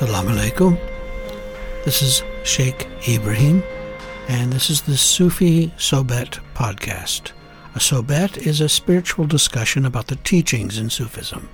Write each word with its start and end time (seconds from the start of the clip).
Assalamu 0.00 0.34
alaikum. 0.34 1.84
This 1.84 2.00
is 2.00 2.22
Sheikh 2.42 2.88
Ibrahim, 3.06 3.62
and 4.28 4.50
this 4.50 4.70
is 4.70 4.80
the 4.80 4.96
Sufi 4.96 5.66
Sohbet 5.76 6.40
podcast. 6.54 7.32
A 7.74 7.80
Sohbet 7.80 8.38
is 8.38 8.62
a 8.62 8.68
spiritual 8.70 9.26
discussion 9.26 9.84
about 9.84 10.06
the 10.06 10.16
teachings 10.16 10.78
in 10.78 10.88
Sufism. 10.88 11.50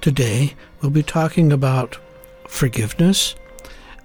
Today, 0.00 0.54
we'll 0.80 0.92
be 0.92 1.02
talking 1.02 1.52
about 1.52 1.98
forgiveness, 2.48 3.34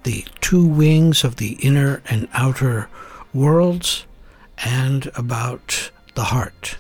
the 0.04 0.26
two 0.42 0.66
wings 0.66 1.24
of 1.24 1.38
the 1.38 1.54
inner 1.62 2.02
and 2.10 2.28
outer 2.34 2.90
worlds, 3.34 4.06
and 4.58 5.10
about 5.16 5.90
the 6.16 6.26
heart, 6.26 6.76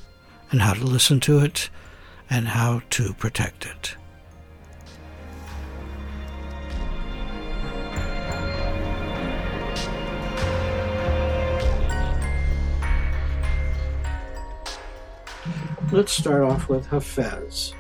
and 0.51 0.61
how 0.61 0.73
to 0.73 0.83
listen 0.83 1.21
to 1.21 1.39
it, 1.39 1.69
and 2.29 2.49
how 2.49 2.81
to 2.89 3.13
protect 3.13 3.65
it. 3.65 3.95
Let's 15.91 16.11
start 16.11 16.43
off 16.43 16.69
with 16.69 16.85
Hafez. 16.85 17.73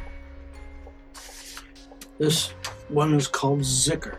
This 2.17 2.47
one 2.87 3.13
is 3.13 3.27
called 3.27 3.59
Zikr. 3.59 4.17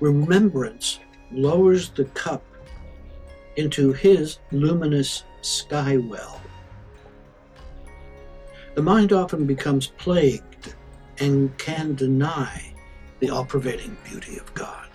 Remembrance 0.00 0.98
lowers 1.30 1.90
the 1.90 2.06
cup 2.06 2.42
into 3.54 3.92
his 3.92 4.40
luminous 4.50 5.22
sky 5.40 5.98
well. 5.98 6.40
The 8.74 8.82
mind 8.82 9.12
often 9.12 9.46
becomes 9.46 9.86
plagued 9.86 10.74
and 11.18 11.56
can 11.58 11.94
deny 11.94 12.74
the 13.20 13.30
all 13.30 13.44
pervading 13.44 13.96
beauty 14.02 14.36
of 14.36 14.52
God. 14.52 14.88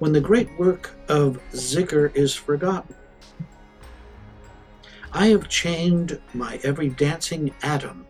When 0.00 0.12
the 0.12 0.20
great 0.20 0.48
work 0.58 0.90
of 1.08 1.38
Zikr 1.52 2.12
is 2.16 2.34
forgotten, 2.34 2.96
I 5.12 5.28
have 5.28 5.48
chained 5.48 6.20
my 6.34 6.60
every 6.62 6.88
dancing 6.90 7.54
atom 7.62 8.06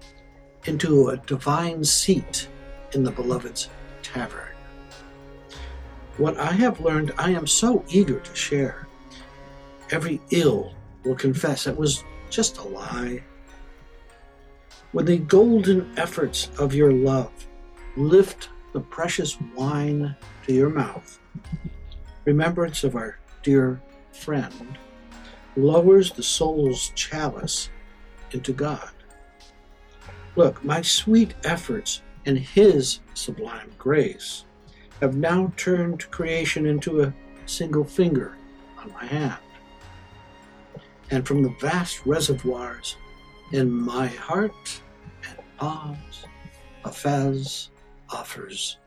into 0.64 1.08
a 1.08 1.16
divine 1.16 1.84
seat 1.84 2.48
in 2.92 3.04
the 3.04 3.10
beloved's 3.10 3.68
tavern. 4.02 4.54
What 6.16 6.38
I 6.38 6.52
have 6.52 6.80
learned, 6.80 7.12
I 7.18 7.30
am 7.30 7.46
so 7.46 7.84
eager 7.88 8.20
to 8.20 8.34
share. 8.34 8.88
Every 9.90 10.20
ill 10.30 10.74
will 11.04 11.14
confess 11.14 11.66
it 11.66 11.76
was 11.76 12.02
just 12.30 12.58
a 12.58 12.66
lie. 12.66 13.22
When 14.92 15.04
the 15.04 15.18
golden 15.18 15.92
efforts 15.98 16.50
of 16.58 16.74
your 16.74 16.92
love 16.92 17.30
lift 17.96 18.48
the 18.72 18.80
precious 18.80 19.38
wine 19.54 20.16
to 20.46 20.52
your 20.52 20.70
mouth, 20.70 21.18
remembrance 22.24 22.82
of 22.82 22.96
our 22.96 23.18
dear 23.42 23.80
friend 24.12 24.78
lowers 25.56 26.12
the 26.12 26.22
soul's 26.22 26.90
chalice 26.94 27.70
into 28.32 28.52
God. 28.52 28.90
Look, 30.36 30.62
my 30.64 30.82
sweet 30.82 31.34
efforts 31.44 32.02
and 32.26 32.38
His 32.38 33.00
sublime 33.14 33.70
grace 33.78 34.44
have 35.00 35.16
now 35.16 35.52
turned 35.56 36.10
creation 36.10 36.66
into 36.66 37.02
a 37.02 37.14
single 37.46 37.84
finger 37.84 38.36
on 38.78 38.92
my 38.92 39.06
hand. 39.06 39.38
And 41.10 41.26
from 41.26 41.42
the 41.42 41.54
vast 41.60 42.04
reservoirs 42.04 42.96
in 43.52 43.70
my 43.70 44.08
heart 44.08 44.80
and 45.28 45.38
palms, 45.56 46.24
Hafez 46.84 47.68
offers 48.10 48.78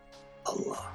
Allah. 0.46 0.92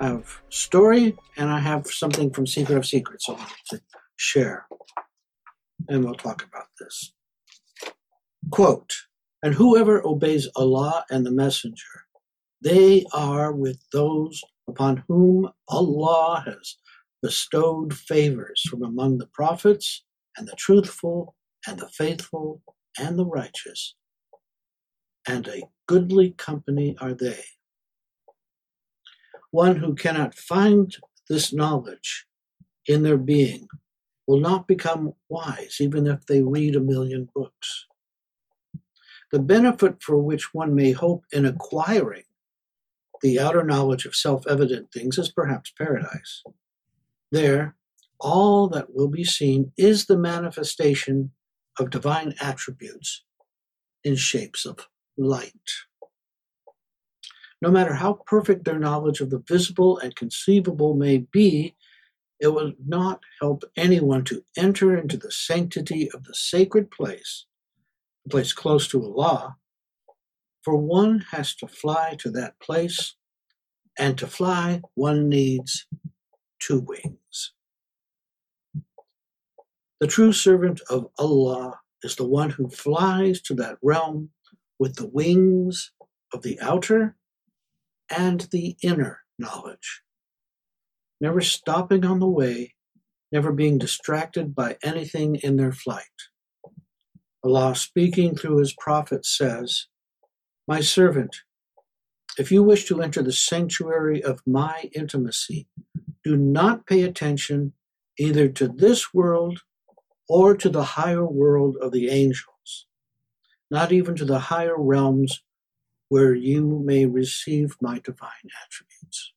Have 0.00 0.40
story 0.48 1.16
and 1.36 1.50
I 1.50 1.58
have 1.58 1.86
something 1.88 2.30
from 2.30 2.46
Secret 2.46 2.76
of 2.76 2.86
Secrets 2.86 3.28
I 3.28 3.32
want 3.32 3.52
to 3.70 3.80
share. 4.16 4.66
And 5.88 6.04
we'll 6.04 6.14
talk 6.14 6.44
about 6.44 6.68
this. 6.78 7.12
Quote, 8.50 8.92
and 9.42 9.54
whoever 9.54 10.04
obeys 10.06 10.48
Allah 10.56 11.04
and 11.10 11.26
the 11.26 11.32
Messenger, 11.32 12.04
they 12.62 13.04
are 13.12 13.52
with 13.52 13.78
those 13.92 14.40
upon 14.68 15.02
whom 15.08 15.50
Allah 15.68 16.44
has 16.46 16.76
bestowed 17.22 17.92
favors 17.92 18.62
from 18.68 18.82
among 18.84 19.18
the 19.18 19.26
prophets 19.26 20.04
and 20.36 20.46
the 20.46 20.56
truthful 20.56 21.34
and 21.66 21.78
the 21.78 21.88
faithful 21.88 22.62
and 22.98 23.18
the 23.18 23.26
righteous. 23.26 23.96
And 25.26 25.46
a 25.48 25.62
goodly 25.86 26.30
company 26.32 26.96
are 27.00 27.14
they. 27.14 27.42
One 29.50 29.76
who 29.76 29.94
cannot 29.94 30.34
find 30.34 30.94
this 31.28 31.52
knowledge 31.52 32.26
in 32.86 33.02
their 33.02 33.18
being 33.18 33.68
will 34.26 34.40
not 34.40 34.68
become 34.68 35.14
wise, 35.28 35.78
even 35.80 36.06
if 36.06 36.26
they 36.26 36.42
read 36.42 36.76
a 36.76 36.80
million 36.80 37.28
books. 37.34 37.86
The 39.32 39.38
benefit 39.38 40.02
for 40.02 40.18
which 40.18 40.54
one 40.54 40.74
may 40.74 40.92
hope 40.92 41.24
in 41.32 41.44
acquiring 41.44 42.24
the 43.20 43.38
outer 43.40 43.64
knowledge 43.64 44.04
of 44.06 44.14
self 44.14 44.46
evident 44.46 44.92
things 44.92 45.18
is 45.18 45.30
perhaps 45.30 45.72
paradise. 45.76 46.42
There, 47.30 47.76
all 48.20 48.68
that 48.68 48.94
will 48.94 49.08
be 49.08 49.24
seen 49.24 49.72
is 49.76 50.06
the 50.06 50.16
manifestation 50.16 51.32
of 51.78 51.90
divine 51.90 52.34
attributes 52.40 53.24
in 54.04 54.16
shapes 54.16 54.64
of 54.64 54.88
light. 55.16 55.52
No 57.60 57.70
matter 57.70 57.94
how 57.94 58.20
perfect 58.26 58.64
their 58.64 58.78
knowledge 58.78 59.20
of 59.20 59.30
the 59.30 59.42
visible 59.48 59.98
and 59.98 60.14
conceivable 60.14 60.94
may 60.94 61.18
be, 61.18 61.74
it 62.40 62.48
will 62.48 62.72
not 62.86 63.20
help 63.40 63.64
anyone 63.76 64.24
to 64.24 64.44
enter 64.56 64.96
into 64.96 65.16
the 65.16 65.32
sanctity 65.32 66.08
of 66.12 66.24
the 66.24 66.34
sacred 66.34 66.90
place, 66.90 67.46
a 68.26 68.28
place 68.28 68.52
close 68.52 68.86
to 68.88 69.02
Allah, 69.02 69.56
for 70.62 70.76
one 70.76 71.24
has 71.32 71.54
to 71.56 71.66
fly 71.66 72.16
to 72.20 72.30
that 72.30 72.60
place, 72.60 73.16
and 73.98 74.16
to 74.18 74.28
fly 74.28 74.82
one 74.94 75.28
needs 75.28 75.86
two 76.60 76.78
wings. 76.78 77.54
The 79.98 80.06
true 80.06 80.32
servant 80.32 80.80
of 80.88 81.08
Allah 81.18 81.80
is 82.04 82.14
the 82.14 82.26
one 82.26 82.50
who 82.50 82.68
flies 82.68 83.40
to 83.42 83.54
that 83.54 83.78
realm 83.82 84.30
with 84.78 84.94
the 84.94 85.08
wings 85.08 85.90
of 86.32 86.42
the 86.42 86.60
outer 86.60 87.16
and 88.16 88.42
the 88.50 88.76
inner 88.82 89.20
knowledge. 89.38 90.02
Never 91.20 91.40
stopping 91.40 92.04
on 92.04 92.20
the 92.20 92.28
way, 92.28 92.74
never 93.32 93.52
being 93.52 93.78
distracted 93.78 94.54
by 94.54 94.76
anything 94.82 95.36
in 95.36 95.56
their 95.56 95.72
flight. 95.72 96.04
Allah, 97.44 97.74
speaking 97.74 98.34
through 98.34 98.58
His 98.58 98.74
prophet, 98.78 99.24
says, 99.24 99.86
My 100.66 100.80
servant, 100.80 101.36
if 102.38 102.52
you 102.52 102.62
wish 102.62 102.84
to 102.86 103.02
enter 103.02 103.22
the 103.22 103.32
sanctuary 103.32 104.22
of 104.22 104.42
my 104.46 104.90
intimacy, 104.94 105.66
do 106.24 106.36
not 106.36 106.86
pay 106.86 107.02
attention 107.02 107.72
either 108.18 108.48
to 108.48 108.68
this 108.68 109.14
world 109.14 109.60
or 110.28 110.56
to 110.56 110.68
the 110.68 110.84
higher 110.84 111.26
world 111.26 111.76
of 111.80 111.92
the 111.92 112.10
angels, 112.10 112.86
not 113.70 113.92
even 113.92 114.14
to 114.16 114.24
the 114.24 114.38
higher 114.38 114.76
realms 114.76 115.42
where 116.08 116.34
you 116.34 116.82
may 116.84 117.06
receive 117.06 117.76
my 117.80 117.98
divine 117.98 118.48
attributes. 118.64 119.32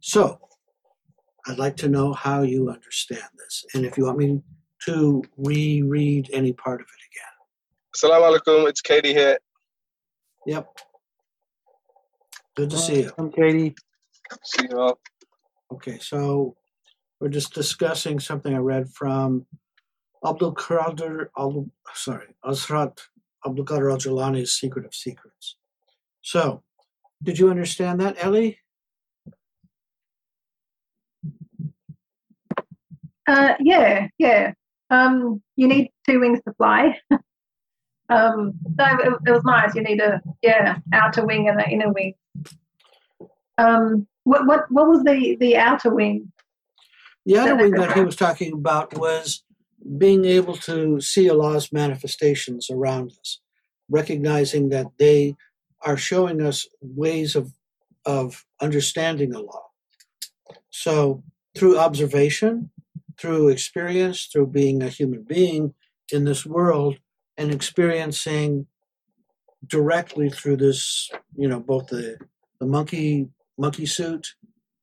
So, 0.00 0.38
I'd 1.46 1.58
like 1.58 1.76
to 1.78 1.88
know 1.88 2.12
how 2.12 2.42
you 2.42 2.70
understand 2.70 3.28
this, 3.38 3.64
and 3.74 3.84
if 3.84 3.96
you 3.96 4.04
want 4.04 4.18
me 4.18 4.42
to 4.84 5.22
reread 5.36 6.30
any 6.32 6.52
part 6.52 6.80
of 6.80 6.86
it 6.86 7.02
again. 7.10 7.34
Assalamu 7.94 8.38
alaikum, 8.38 8.68
it's 8.68 8.80
Katie 8.80 9.14
here. 9.14 9.38
Yep. 10.46 10.68
Good 12.56 12.70
to 12.70 12.78
see 12.78 13.02
you. 13.02 13.12
I'm 13.18 13.30
Katie. 13.32 13.74
See 14.44 14.66
you 14.70 14.78
all. 14.78 14.98
Okay, 15.72 15.98
so 15.98 16.56
we're 17.20 17.28
just 17.28 17.54
discussing 17.54 18.20
something 18.20 18.54
I 18.54 18.58
read 18.58 18.88
from 18.90 19.46
Abdul 20.26 20.54
Qadir, 20.54 21.28
Al, 21.38 21.66
sorry, 21.94 22.34
Hazrat 22.44 22.98
Abdul 23.46 23.64
Qadir 23.64 23.90
al 23.90 23.98
Jilani's 23.98 24.52
Secret 24.52 24.84
of 24.84 24.94
Secrets. 24.94 25.56
So, 26.22 26.62
did 27.22 27.38
you 27.38 27.50
understand 27.50 28.00
that, 28.00 28.16
Ellie? 28.18 28.58
Uh, 33.26 33.54
yeah, 33.60 34.08
yeah. 34.18 34.52
Um, 34.90 35.42
you 35.56 35.68
need 35.68 35.90
two 36.08 36.20
wings 36.20 36.40
to 36.46 36.54
fly. 36.54 36.98
um, 38.08 38.54
so 38.78 38.84
it, 38.84 39.12
it 39.26 39.30
was 39.30 39.44
nice. 39.44 39.74
You 39.74 39.82
need 39.82 40.00
a 40.00 40.20
yeah 40.42 40.78
outer 40.92 41.24
wing 41.24 41.48
and 41.48 41.60
an 41.60 41.70
inner 41.70 41.92
wing. 41.92 42.14
Um, 43.58 44.06
what 44.24 44.46
what 44.46 44.70
what 44.70 44.88
was 44.88 45.02
the 45.02 45.36
the 45.40 45.56
outer 45.56 45.92
wing? 45.92 46.32
The 47.24 47.38
outer 47.38 47.56
wing 47.56 47.72
that 47.72 47.92
he 47.92 48.00
was 48.02 48.14
talking 48.14 48.52
about 48.52 48.96
was 48.96 49.42
being 49.98 50.24
able 50.24 50.56
to 50.56 51.00
see 51.00 51.30
Allah's 51.30 51.72
manifestations 51.72 52.70
around 52.70 53.12
us, 53.20 53.40
recognizing 53.88 54.70
that 54.70 54.86
they 54.98 55.36
are 55.82 55.96
showing 55.96 56.40
us 56.42 56.66
ways 56.80 57.36
of 57.36 57.52
of 58.04 58.44
understanding 58.60 59.34
Allah. 59.34 59.62
So 60.70 61.24
through 61.56 61.78
observation, 61.78 62.70
through 63.18 63.48
experience, 63.48 64.26
through 64.26 64.48
being 64.48 64.82
a 64.82 64.88
human 64.88 65.22
being 65.22 65.74
in 66.12 66.24
this 66.24 66.46
world 66.46 66.98
and 67.36 67.52
experiencing 67.52 68.66
directly 69.66 70.30
through 70.30 70.58
this, 70.58 71.10
you 71.34 71.48
know, 71.48 71.58
both 71.58 71.88
the, 71.88 72.18
the 72.60 72.66
monkey 72.66 73.28
monkey 73.58 73.86
suit 73.86 74.34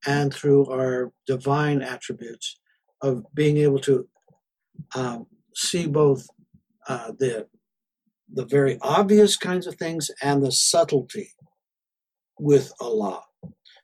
and 0.05 0.33
through 0.33 0.65
our 0.65 1.13
divine 1.27 1.81
attributes 1.81 2.59
of 3.01 3.23
being 3.33 3.57
able 3.57 3.79
to 3.79 4.07
um, 4.95 5.27
see 5.55 5.87
both 5.87 6.27
uh, 6.87 7.11
the 7.17 7.47
the 8.31 8.45
very 8.45 8.79
obvious 8.81 9.37
kinds 9.37 9.67
of 9.67 9.75
things 9.75 10.09
and 10.21 10.43
the 10.43 10.51
subtlety 10.51 11.31
with 12.39 12.73
Allah. 12.81 13.23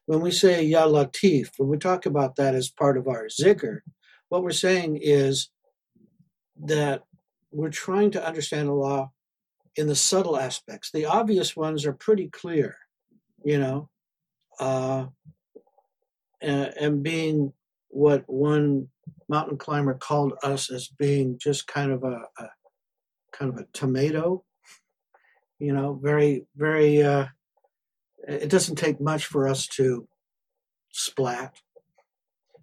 When 0.06 0.22
we 0.22 0.32
say 0.32 0.64
Ya 0.64 0.88
Latif, 0.88 1.50
when 1.58 1.70
we 1.70 1.78
talk 1.78 2.08
about 2.08 2.36
that 2.38 2.56
as 2.56 2.70
part 2.70 2.98
of 2.98 3.08
our 3.08 3.28
zikr, 3.28 3.82
what 4.30 4.42
we're 4.42 4.52
saying 4.52 5.00
is 5.02 5.50
that 6.66 7.04
we're 7.52 7.70
trying 7.70 8.10
to 8.12 8.26
understand 8.26 8.70
Allah 8.70 9.12
in 9.76 9.88
the 9.88 9.96
subtle 9.96 10.38
aspects. 10.38 10.90
The 10.92 11.06
obvious 11.06 11.56
ones 11.56 11.86
are 11.86 11.94
pretty 11.94 12.28
clear, 12.28 12.76
you 13.44 13.60
know, 13.60 13.90
uh, 14.60 15.06
and, 16.42 16.74
and 16.80 17.04
being 17.04 17.54
what 17.90 18.24
one 18.28 18.90
mountain 19.28 19.58
climber 19.58 19.94
called 19.94 20.34
us 20.44 20.72
as 20.72 20.88
being 20.88 21.38
just 21.40 21.68
kind 21.68 21.92
of 21.92 22.04
a, 22.04 22.24
a 22.38 22.50
kind 23.32 23.54
of 23.54 23.58
a 23.58 23.68
tomato, 23.74 24.44
you 25.60 25.74
know, 25.74 26.00
very, 26.02 26.46
very, 26.56 27.02
uh, 27.02 27.28
it 28.28 28.50
doesn't 28.50 28.76
take 28.76 29.00
much 29.00 29.26
for 29.26 29.48
us 29.48 29.68
to 29.68 30.08
splat. 30.92 31.56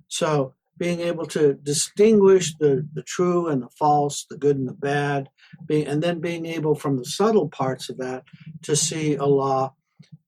So 0.08 0.54
being 0.78 1.00
able 1.00 1.26
to 1.26 1.54
distinguish 1.54 2.54
the, 2.58 2.86
the 2.92 3.02
true 3.02 3.48
and 3.48 3.62
the 3.62 3.68
false, 3.70 4.26
the 4.28 4.36
good 4.36 4.56
and 4.56 4.68
the 4.68 4.74
bad, 4.74 5.28
being, 5.64 5.86
and 5.86 6.02
then 6.02 6.20
being 6.20 6.46
able 6.46 6.74
from 6.74 6.98
the 6.98 7.04
subtle 7.04 7.48
parts 7.48 7.88
of 7.88 7.96
that 7.98 8.24
to 8.62 8.76
see 8.76 9.16
Allah 9.16 9.72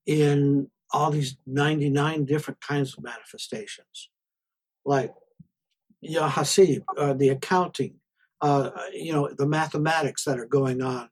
in 0.06 0.70
all 0.90 1.10
these 1.10 1.36
99 1.46 2.24
different 2.24 2.60
kinds 2.60 2.96
of 2.96 3.04
manifestations. 3.04 4.08
Like 4.84 5.12
Hasib, 6.04 6.82
uh, 6.96 7.12
the 7.14 7.30
accounting, 7.30 7.94
uh, 8.40 8.70
you 8.92 9.12
know, 9.12 9.30
the 9.36 9.46
mathematics 9.46 10.24
that 10.24 10.38
are 10.38 10.46
going 10.46 10.82
on 10.82 11.08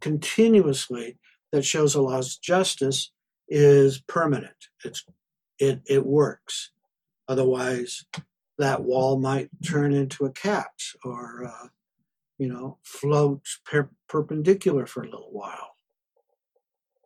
continuously 0.00 1.18
that 1.52 1.64
shows 1.64 1.96
Allah's 1.96 2.36
justice 2.36 3.10
is 3.48 4.00
permanent. 4.00 4.68
It's 4.84 5.04
it 5.58 5.80
it 5.86 6.06
works. 6.06 6.70
Otherwise, 7.26 8.04
that 8.58 8.82
wall 8.82 9.18
might 9.18 9.48
turn 9.64 9.92
into 9.92 10.24
a 10.24 10.30
cat 10.32 10.72
or 11.04 11.46
uh, 11.46 11.68
you 12.38 12.48
know 12.48 12.78
float 12.82 13.42
per- 13.64 13.90
perpendicular 14.08 14.86
for 14.86 15.02
a 15.02 15.10
little 15.10 15.30
while. 15.32 15.76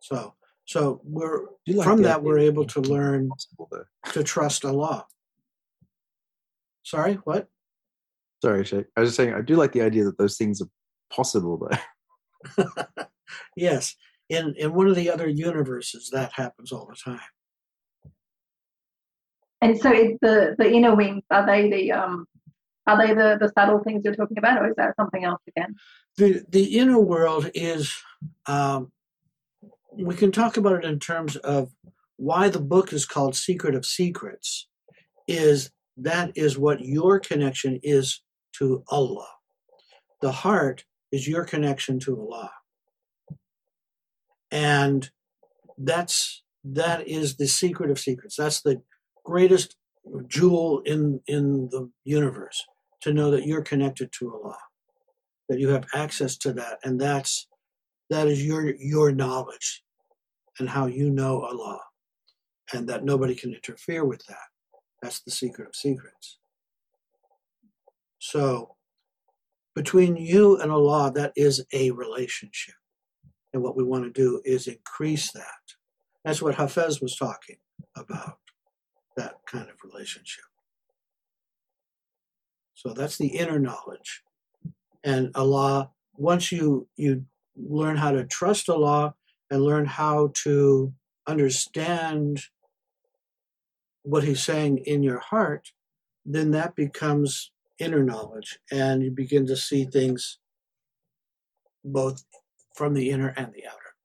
So 0.01 0.35
so 0.65 1.01
we're 1.03 1.45
from 1.83 2.01
that 2.03 2.17
idea 2.17 2.23
we're 2.23 2.39
able 2.39 2.65
to 2.65 2.81
learn 2.81 3.29
to 4.11 4.23
trust 4.23 4.65
Allah. 4.65 5.05
Sorry, 6.83 7.15
what? 7.23 7.47
Sorry, 8.41 8.63
Shay. 8.65 8.85
I 8.95 9.01
was 9.01 9.09
just 9.09 9.17
saying 9.17 9.33
I 9.33 9.41
do 9.41 9.55
like 9.55 9.71
the 9.71 9.81
idea 9.81 10.03
that 10.05 10.17
those 10.17 10.37
things 10.37 10.61
are 10.61 10.67
possible 11.11 11.57
though. 11.57 12.57
yes, 13.55 13.95
in 14.29 14.53
in 14.57 14.73
one 14.73 14.87
of 14.87 14.95
the 14.95 15.09
other 15.09 15.27
universes 15.27 16.09
that 16.11 16.33
happens 16.33 16.71
all 16.71 16.85
the 16.87 16.95
time. 16.95 17.19
And 19.61 19.79
so 19.79 19.91
it, 19.91 20.17
the 20.21 20.55
the 20.57 20.69
inner 20.71 20.93
wings 20.93 21.23
are 21.29 21.45
they 21.45 21.69
the 21.69 21.93
um 21.93 22.25
are 22.85 22.97
they 22.97 23.13
the 23.13 23.37
the 23.39 23.49
subtle 23.57 23.79
things 23.79 24.01
you're 24.03 24.15
talking 24.15 24.37
about, 24.37 24.61
or 24.61 24.67
is 24.67 24.75
that 24.75 24.95
something 24.97 25.23
else 25.23 25.41
again? 25.47 25.75
the 26.17 26.43
the 26.49 26.77
inner 26.77 26.99
world 26.99 27.49
is 27.53 27.93
um, 28.45 28.91
we 29.91 30.15
can 30.15 30.31
talk 30.31 30.57
about 30.57 30.83
it 30.83 30.85
in 30.85 30.99
terms 30.99 31.35
of 31.37 31.71
why 32.17 32.49
the 32.49 32.59
book 32.59 32.93
is 32.93 33.05
called 33.05 33.35
secret 33.35 33.75
of 33.75 33.85
secrets 33.85 34.67
is 35.27 35.71
that 35.97 36.31
is 36.35 36.57
what 36.57 36.81
your 36.81 37.19
connection 37.19 37.79
is 37.83 38.21
to 38.53 38.83
allah. 38.89 39.27
The 40.21 40.31
heart 40.31 40.85
is 41.11 41.27
your 41.27 41.45
connection 41.45 41.99
to 42.01 42.19
allah. 42.19 42.51
And 44.51 45.09
that's 45.77 46.43
that 46.63 47.07
is 47.07 47.35
the 47.35 47.47
secret 47.47 47.91
of 47.91 47.99
secrets. 47.99 48.35
That's 48.35 48.61
the 48.61 48.81
greatest 49.23 49.75
jewel 50.27 50.81
in 50.81 51.21
in 51.27 51.69
the 51.69 51.89
universe 52.03 52.63
to 53.01 53.13
know 53.13 53.31
that 53.31 53.45
you're 53.45 53.61
connected 53.61 54.11
to 54.19 54.33
allah 54.33 54.57
that 55.49 55.59
you 55.59 55.69
have 55.69 55.85
access 55.93 56.37
to 56.37 56.53
that. 56.53 56.79
And 56.83 56.99
that's 56.99 57.47
that 58.09 58.27
is 58.27 58.45
your 58.45 58.75
your 58.75 59.11
knowledge 59.11 59.83
and 60.59 60.69
how 60.69 60.85
you 60.85 61.09
know 61.09 61.41
allah 61.41 61.79
and 62.73 62.87
that 62.87 63.03
nobody 63.03 63.35
can 63.35 63.53
interfere 63.53 64.05
with 64.05 64.23
that 64.27 64.52
that's 65.03 65.19
the 65.19 65.31
secret 65.31 65.67
of 65.67 65.75
secrets. 65.75 66.39
So 68.19 68.77
between 69.75 70.15
you 70.15 70.57
and 70.61 70.71
allah 70.71 71.11
that 71.13 71.33
is 71.35 71.65
a 71.73 71.91
relationship. 71.91 72.75
And 73.53 73.61
what 73.61 73.75
we 73.75 73.83
want 73.83 74.05
to 74.05 74.09
do 74.09 74.41
is 74.45 74.67
increase 74.67 75.31
that. 75.33 75.75
That's 76.23 76.41
what 76.41 76.55
hafez 76.55 77.01
was 77.01 77.17
talking 77.17 77.57
about 77.97 78.37
that 79.17 79.35
kind 79.45 79.69
of 79.69 79.75
relationship. 79.83 80.45
So 82.73 82.93
that's 82.93 83.17
the 83.17 83.27
inner 83.27 83.59
knowledge. 83.59 84.23
And 85.03 85.31
Allah, 85.35 85.91
once 86.15 86.51
you 86.51 86.87
you 86.95 87.25
learn 87.55 87.97
how 87.97 88.11
to 88.11 88.23
trust 88.23 88.69
Allah 88.69 89.15
and 89.51 89.61
learn 89.61 89.85
how 89.85 90.31
to 90.45 90.93
understand 91.27 92.41
what 94.03 94.23
He's 94.23 94.43
saying 94.43 94.79
in 94.79 95.03
your 95.03 95.19
heart, 95.19 95.71
then 96.25 96.51
that 96.51 96.75
becomes 96.75 97.51
inner 97.79 98.03
knowledge, 98.03 98.59
and 98.71 99.03
you 99.03 99.11
begin 99.11 99.45
to 99.47 99.57
see 99.57 99.85
things 99.85 100.37
both 101.83 102.23
from 102.75 102.93
the 102.93 103.09
inner 103.09 103.33
and 103.35 103.53
the 103.53 103.67
outer. 103.67 103.95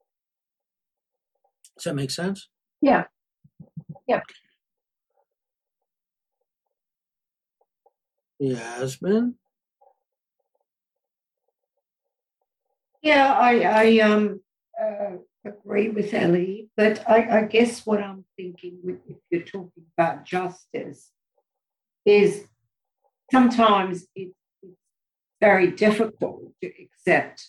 Does 1.76 1.85
that 1.85 1.95
make 1.95 2.11
sense? 2.11 2.49
Yeah. 2.81 3.05
Yeah. 4.07 4.21
Yasmin? 8.38 9.35
Yeah, 13.02 13.33
I, 13.33 13.61
I 13.61 13.99
um 14.00 14.40
uh, 14.81 15.17
agree 15.49 15.88
with 15.88 16.14
Ellie, 16.14 16.69
but 16.76 17.02
I, 17.09 17.38
I 17.38 17.43
guess 17.43 17.85
what 17.87 18.02
I'm 18.02 18.25
thinking, 18.37 18.78
with, 18.83 18.99
if 19.09 19.17
you're 19.31 19.43
talking 19.43 19.85
about 19.97 20.25
justice, 20.25 21.11
is 22.05 22.45
sometimes 23.31 24.07
it's 24.14 24.35
very 25.40 25.71
difficult 25.71 26.52
to 26.62 26.71
accept 26.83 27.49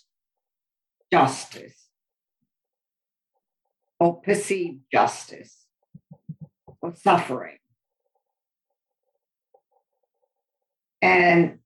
justice 1.12 1.88
or 4.00 4.22
perceive 4.22 4.80
justice 4.92 5.66
or 6.82 6.94
suffering. 6.96 7.58
And 11.02 11.60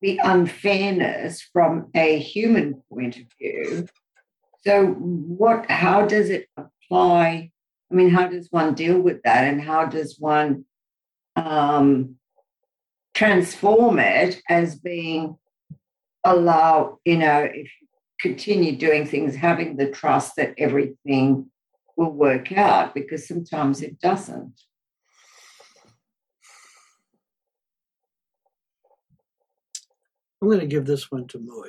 the 0.00 0.18
unfairness 0.22 1.42
from 1.52 1.90
a 1.94 2.18
human 2.18 2.82
point 2.90 3.16
of 3.18 3.24
view. 3.38 3.86
So, 4.66 4.86
what? 4.86 5.70
How 5.70 6.06
does 6.06 6.28
it 6.30 6.48
apply? 6.56 7.50
I 7.90 7.94
mean, 7.94 8.10
how 8.10 8.28
does 8.28 8.48
one 8.50 8.74
deal 8.74 9.00
with 9.00 9.22
that, 9.22 9.44
and 9.44 9.60
how 9.60 9.86
does 9.86 10.16
one 10.18 10.64
um, 11.34 12.16
transform 13.14 13.98
it 13.98 14.42
as 14.48 14.76
being 14.76 15.36
allow? 16.24 16.98
You 17.04 17.18
know, 17.18 17.40
if 17.42 17.70
you 17.80 17.88
continue 18.20 18.76
doing 18.76 19.06
things, 19.06 19.34
having 19.34 19.76
the 19.76 19.90
trust 19.90 20.36
that 20.36 20.54
everything 20.58 21.50
will 21.96 22.12
work 22.12 22.52
out, 22.52 22.94
because 22.94 23.26
sometimes 23.26 23.80
it 23.82 23.98
doesn't. 23.98 24.60
I'm 30.42 30.48
going 30.48 30.60
to 30.60 30.66
give 30.66 30.86
this 30.86 31.10
one 31.10 31.26
to 31.28 31.38
Mui. 31.38 31.68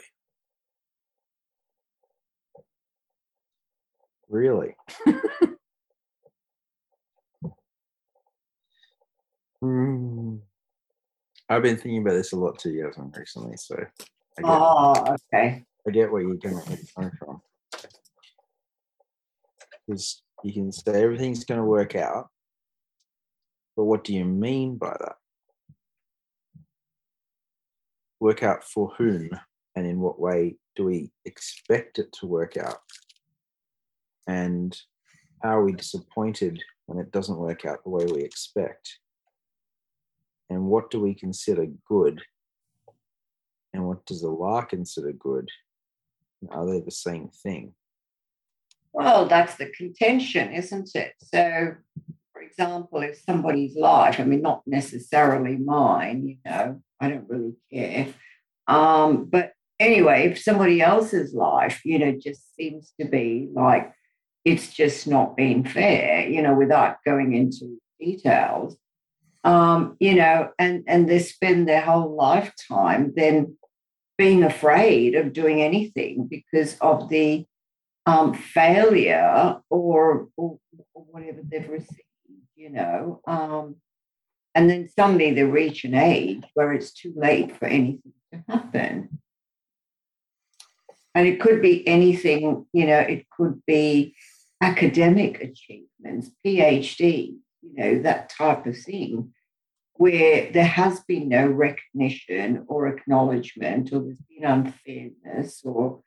Really? 4.32 4.76
Mm. 9.64 10.40
I've 11.48 11.62
been 11.62 11.78
thinking 11.78 12.02
about 12.02 12.14
this 12.14 12.32
a 12.32 12.36
lot 12.36 12.58
too, 12.58 12.72
Yasmin, 12.72 13.12
recently. 13.16 13.58
So 13.58 13.76
I 13.76 14.42
get, 14.42 14.50
Oh, 14.50 15.16
okay. 15.32 15.64
I 15.88 15.92
get 15.92 16.12
where 16.12 16.22
you're 16.22 16.38
coming 16.38 16.58
where 16.58 16.78
you're 16.78 16.88
coming 16.96 17.12
from. 17.20 17.42
Because 19.86 20.24
you 20.44 20.54
can 20.54 20.72
say 20.72 21.04
everything's 21.04 21.46
going 21.46 21.60
to 21.60 21.64
work 21.64 21.96
out, 21.96 22.30
but 23.76 23.84
what 23.84 24.04
do 24.04 24.16
you 24.16 24.26
mean 24.26 24.78
by 24.78 24.96
that? 25.00 25.16
Work 28.20 28.44
out 28.44 28.64
for 28.64 28.94
whom 28.98 29.30
and 29.76 29.86
in 29.86 30.00
what 30.00 30.20
way 30.20 30.56
do 30.76 30.86
we 30.86 31.12
expect 31.26 32.00
it 32.00 32.12
to 32.14 32.26
work 32.26 32.58
out? 32.58 32.80
And 34.28 34.78
how 35.42 35.58
are 35.58 35.66
we 35.66 35.74
disappointed 35.74 36.62
when 36.86 37.00
it 37.00 37.12
doesn't 37.12 37.38
work 37.38 37.66
out 37.66 37.84
the 37.84 37.90
way 37.90 38.06
we 38.06 38.22
expect? 38.22 38.98
And 40.50 40.66
what 40.66 40.92
do 40.92 41.00
we 41.00 41.14
consider 41.14 41.68
good? 41.88 42.22
And 43.74 43.88
what 43.88 44.06
does 44.06 44.24
Allah 44.24 44.66
consider 44.66 45.14
good? 45.14 45.50
Are 46.50 46.66
they 46.66 46.82
the 46.82 46.92
same 46.92 47.30
thing? 47.30 47.74
Well, 48.94 49.28
that's 49.28 49.56
the 49.56 49.68
contention, 49.68 50.52
isn't 50.52 50.90
it? 50.96 51.14
So, 51.20 51.76
for 52.34 52.42
example, 52.42 53.02
if 53.02 53.22
somebody's 53.22 53.78
life, 53.78 54.20
I 54.20 54.26
mean, 54.26 54.42
not 54.42 54.64
necessarily 54.66 55.56
mine, 55.56 56.28
you 56.28 56.38
know, 56.44 56.82
I 57.00 57.10
don't 57.10 57.30
really 57.30 57.56
care. 57.72 58.08
Um, 58.68 59.26
but 59.26 59.54
anyway, 59.80 60.28
if 60.28 60.42
somebody 60.42 60.82
else's 60.82 61.34
life, 61.34 61.82
you 61.86 62.00
know, 62.00 62.12
just 62.12 62.54
seems 62.56 62.94
to 63.00 63.08
be 63.08 63.48
like 63.54 63.94
it's 64.44 64.74
just 64.74 65.08
not 65.08 65.38
been 65.38 65.64
fair, 65.64 66.28
you 66.28 66.42
know, 66.42 66.56
without 66.56 66.98
going 67.06 67.34
into 67.34 67.80
details, 68.00 68.76
um, 69.44 69.96
you 70.00 70.16
know, 70.16 70.50
and 70.58 70.84
and 70.88 71.10
they 71.10 71.20
spend 71.20 71.68
their 71.68 71.82
whole 71.82 72.16
lifetime 72.16 73.14
then 73.16 73.58
being 74.18 74.44
afraid 74.44 75.16
of 75.16 75.34
doing 75.34 75.62
anything 75.62 76.28
because 76.28 76.78
of 76.80 77.10
the 77.10 77.46
um, 78.06 78.34
failure 78.34 79.60
or, 79.70 80.28
or, 80.38 80.60
or 80.94 81.06
whatever 81.12 81.40
they've 81.44 81.70
received, 81.70 82.02
you 82.56 82.70
know. 82.70 83.22
Um, 83.26 83.78
and 84.54 84.70
then 84.70 84.90
suddenly 84.90 85.34
they 85.34 85.44
reach 85.44 85.86
an 85.86 85.96
age 85.96 86.44
where 86.54 86.74
it's 86.74 86.92
too 86.94 87.14
late 87.16 87.56
for 87.58 87.66
anything 87.66 88.14
to 88.32 88.44
happen. 88.48 89.22
And 91.16 91.28
it 91.28 91.42
could 91.42 91.62
be 91.62 91.88
anything, 91.88 92.66
you 92.74 92.86
know, 92.86 93.00
it 93.00 93.30
could 93.30 93.62
be 93.66 94.16
academic 94.62 95.42
achievements, 95.42 96.32
PhD, 96.46 97.38
you 97.62 97.74
know, 97.74 98.02
that 98.04 98.30
type 98.30 98.66
of 98.66 98.78
thing, 98.78 99.34
where 99.94 100.52
there 100.52 100.64
has 100.64 101.02
been 101.02 101.30
no 101.30 101.48
recognition 101.48 102.66
or 102.68 102.88
acknowledgement, 102.88 103.92
or 103.92 104.02
there's 104.02 104.22
been 104.30 104.46
unfairness, 104.46 105.62
or, 105.64 106.02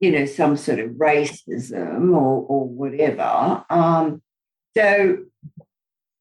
you 0.00 0.12
know, 0.12 0.26
some 0.26 0.56
sort 0.56 0.78
of 0.78 0.90
racism 0.92 2.14
or, 2.14 2.44
or 2.46 2.68
whatever. 2.68 3.64
Um, 3.68 4.22
so, 4.76 5.24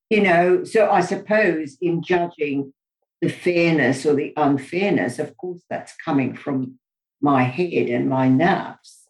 you 0.09 0.21
know, 0.21 0.63
so 0.63 0.89
I 0.89 1.01
suppose 1.01 1.77
in 1.81 2.01
judging 2.01 2.73
the 3.21 3.29
fairness 3.29 4.05
or 4.05 4.13
the 4.13 4.33
unfairness, 4.37 5.19
of 5.19 5.35
course, 5.37 5.61
that's 5.69 5.93
coming 6.03 6.35
from 6.35 6.79
my 7.21 7.43
head 7.43 7.89
and 7.89 8.09
my 8.09 8.29
nerves, 8.29 9.07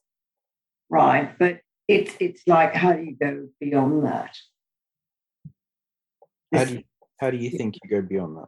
right? 0.89 1.37
But 1.37 1.59
it's 1.87 2.15
it's 2.19 2.41
like 2.47 2.73
how 2.75 2.93
do 2.93 3.03
you 3.03 3.15
go 3.15 3.47
beyond 3.59 4.05
that? 4.05 4.35
How 6.53 6.65
do 6.65 6.73
you, 6.75 6.83
how 7.19 7.29
do 7.31 7.37
you 7.37 7.49
think 7.51 7.75
you 7.83 7.89
go 7.89 8.01
beyond 8.01 8.37
that? 8.37 8.47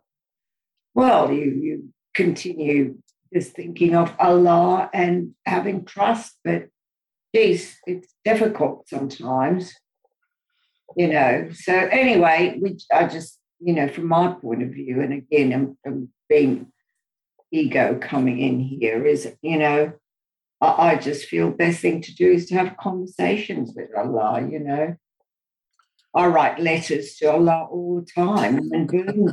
Well, 0.93 1.31
you 1.31 1.51
you 1.51 1.93
continue 2.15 2.97
just 3.33 3.53
thinking 3.53 3.95
of 3.95 4.13
Allah 4.19 4.89
and 4.93 5.35
having 5.45 5.85
trust, 5.85 6.37
but 6.43 6.67
geez, 7.35 7.77
it's 7.85 8.13
difficult 8.23 8.87
sometimes, 8.87 9.73
you 10.95 11.07
know. 11.07 11.49
So 11.53 11.73
anyway, 11.73 12.57
we 12.61 12.77
I 12.91 13.07
just 13.07 13.39
you 13.59 13.73
know 13.73 13.87
from 13.87 14.07
my 14.07 14.33
point 14.41 14.63
of 14.63 14.69
view, 14.69 15.01
and 15.01 15.13
again, 15.13 15.53
I'm, 15.53 15.77
I'm 15.85 16.09
being 16.29 16.71
ego 17.51 17.97
coming 18.01 18.39
in 18.39 18.59
here 18.59 19.05
is 19.05 19.31
you 19.41 19.57
know 19.57 19.93
I, 20.61 20.91
I 20.91 20.95
just 20.95 21.25
feel 21.27 21.49
the 21.49 21.55
best 21.55 21.79
thing 21.79 22.01
to 22.01 22.15
do 22.15 22.31
is 22.31 22.47
to 22.47 22.55
have 22.55 22.77
conversations 22.77 23.73
with 23.75 23.89
Allah, 23.95 24.47
you 24.49 24.59
know. 24.59 24.95
I 26.15 26.27
write 26.27 26.59
letters 26.59 27.15
to 27.17 27.31
Allah 27.31 27.67
all 27.69 28.01
the 28.01 28.11
time 28.11 28.57
and 28.71 28.87
burn 28.87 29.25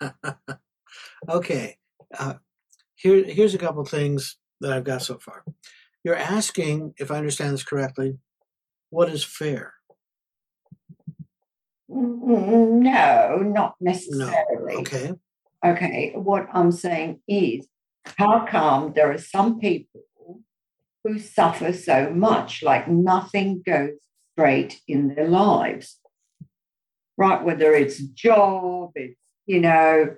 them. 0.00 0.18
okay. 1.28 1.78
Uh, 2.18 2.34
here, 2.96 3.24
here's 3.24 3.54
a 3.54 3.58
couple 3.58 3.84
things 3.84 4.36
that 4.60 4.72
I've 4.72 4.84
got 4.84 5.02
so 5.02 5.18
far. 5.18 5.44
You're 6.04 6.16
asking, 6.16 6.94
if 6.98 7.10
I 7.10 7.16
understand 7.16 7.54
this 7.54 7.62
correctly, 7.62 8.18
what 8.90 9.08
is 9.08 9.24
fair? 9.24 9.74
Mm, 11.90 12.82
No, 12.82 13.36
not 13.42 13.76
No. 13.80 13.90
necessarily. 13.90 14.74
Okay. 14.76 15.12
Okay, 15.64 16.12
what 16.14 16.46
I'm 16.52 16.70
saying 16.70 17.20
is, 17.26 17.66
how 18.04 18.46
come 18.46 18.92
there 18.94 19.10
are 19.12 19.18
some 19.18 19.58
people 19.58 20.02
who 21.08 21.18
suffer 21.18 21.72
so 21.72 22.10
much, 22.10 22.62
like 22.62 22.88
nothing 22.88 23.62
goes 23.64 23.92
straight 24.32 24.80
in 24.86 25.14
their 25.14 25.26
lives, 25.26 25.98
right? 27.16 27.42
Whether 27.42 27.72
it's 27.74 27.98
job, 27.98 28.92
it's, 28.94 29.18
you 29.46 29.60
know, 29.60 30.14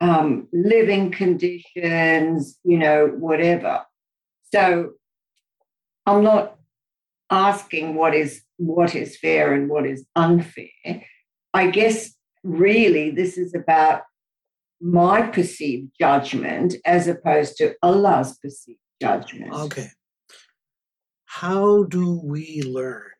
um, 0.00 0.48
living 0.52 1.10
conditions, 1.10 2.58
you 2.64 2.78
know, 2.78 3.08
whatever. 3.08 3.84
So 4.52 4.92
I'm 6.06 6.22
not 6.22 6.56
asking 7.30 7.94
what 7.94 8.14
is 8.14 8.42
what 8.56 8.94
is 8.94 9.18
fair 9.18 9.52
and 9.52 9.68
what 9.68 9.86
is 9.86 10.06
unfair. 10.16 11.04
I 11.52 11.70
guess 11.70 12.14
really 12.42 13.10
this 13.10 13.36
is 13.36 13.54
about 13.54 14.02
my 14.80 15.22
perceived 15.22 15.90
judgment 15.98 16.76
as 16.84 17.08
opposed 17.08 17.56
to 17.56 17.74
Allah's 17.82 18.38
perceived 18.38 18.78
judgment. 19.00 19.52
Okay. 19.52 19.88
How 21.40 21.84
do 21.84 22.20
we 22.20 22.62
learn? 22.62 23.12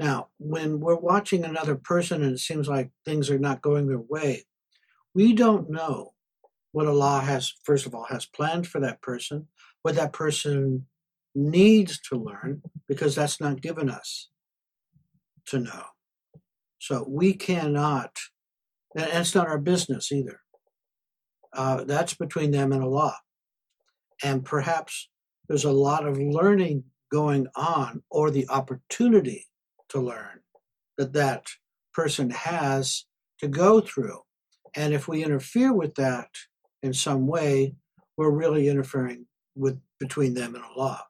Now, 0.00 0.30
when 0.38 0.80
we're 0.80 0.96
watching 0.96 1.44
another 1.44 1.76
person 1.76 2.24
and 2.24 2.34
it 2.34 2.40
seems 2.40 2.66
like 2.66 2.90
things 3.04 3.30
are 3.30 3.38
not 3.38 3.62
going 3.62 3.86
their 3.86 4.00
way, 4.00 4.46
we 5.14 5.32
don't 5.32 5.70
know 5.70 6.12
what 6.72 6.88
Allah 6.88 7.20
has, 7.20 7.52
first 7.62 7.86
of 7.86 7.94
all, 7.94 8.06
has 8.10 8.26
planned 8.26 8.66
for 8.66 8.80
that 8.80 9.00
person, 9.00 9.46
what 9.82 9.94
that 9.94 10.12
person 10.12 10.86
needs 11.32 12.00
to 12.08 12.16
learn, 12.16 12.62
because 12.88 13.14
that's 13.14 13.40
not 13.40 13.62
given 13.62 13.88
us 13.88 14.28
to 15.46 15.60
know. 15.60 15.84
So 16.80 17.06
we 17.08 17.32
cannot, 17.32 18.18
and 18.96 19.06
it's 19.06 19.36
not 19.36 19.46
our 19.46 19.58
business 19.58 20.10
either. 20.10 20.40
Uh, 21.52 21.84
that's 21.84 22.14
between 22.14 22.50
them 22.50 22.72
and 22.72 22.82
Allah. 22.82 23.18
And 24.22 24.44
perhaps 24.44 25.08
there's 25.48 25.64
a 25.64 25.72
lot 25.72 26.06
of 26.06 26.18
learning 26.18 26.84
going 27.10 27.46
on 27.56 28.02
or 28.10 28.30
the 28.30 28.48
opportunity 28.48 29.46
to 29.90 30.00
learn 30.00 30.40
that 30.96 31.12
that 31.12 31.46
person 31.92 32.30
has 32.30 33.04
to 33.38 33.48
go 33.48 33.80
through. 33.80 34.20
And 34.74 34.94
if 34.94 35.08
we 35.08 35.24
interfere 35.24 35.72
with 35.72 35.94
that 35.96 36.30
in 36.82 36.94
some 36.94 37.26
way, 37.26 37.74
we're 38.16 38.30
really 38.30 38.68
interfering 38.68 39.26
with 39.54 39.78
between 40.00 40.34
them 40.34 40.54
and 40.54 40.64
Allah. 40.64 41.04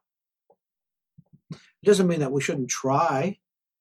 It 1.51 1.85
doesn't 1.85 2.07
mean 2.07 2.19
that 2.19 2.31
we 2.31 2.41
shouldn't 2.41 2.69
try 2.69 3.37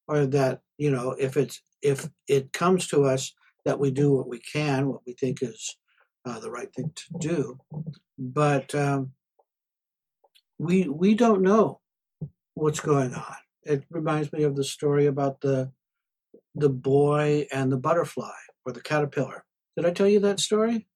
or 0.07 0.27
that, 0.27 0.61
you 0.79 0.91
know, 0.91 1.13
if 1.19 1.37
it's 1.37 1.61
if 1.83 2.09
it 2.29 2.53
comes 2.53 2.87
to 2.89 3.05
us 3.05 3.33
that 3.65 3.79
we 3.79 3.91
do 3.91 4.13
what 4.13 4.29
we 4.29 4.41
can, 4.41 4.89
what 4.89 5.01
we 5.07 5.15
think 5.15 5.43
is 5.43 5.77
uh, 6.25 6.39
the 6.39 6.51
right 6.51 6.73
thing 6.75 6.93
to 6.95 7.05
do. 7.19 7.59
But 8.19 8.75
um, 8.75 9.13
we 10.63 10.89
we 10.89 11.15
don't 11.15 11.43
know 11.43 11.81
what's 12.55 12.81
going 12.81 13.15
on. 13.15 13.37
It 13.65 13.85
reminds 13.91 14.33
me 14.33 14.45
of 14.45 14.55
the 14.55 14.65
story 14.65 15.07
about 15.07 15.41
the 15.41 15.73
the 16.55 16.69
boy 16.69 17.47
and 17.53 17.73
the 17.73 17.77
butterfly 17.77 18.43
or 18.65 18.73
the 18.73 18.81
caterpillar. 18.81 19.45
Did 19.77 19.87
I 19.87 19.91
tell 19.91 20.09
you 20.09 20.21
that 20.21 20.39
story? 20.39 20.87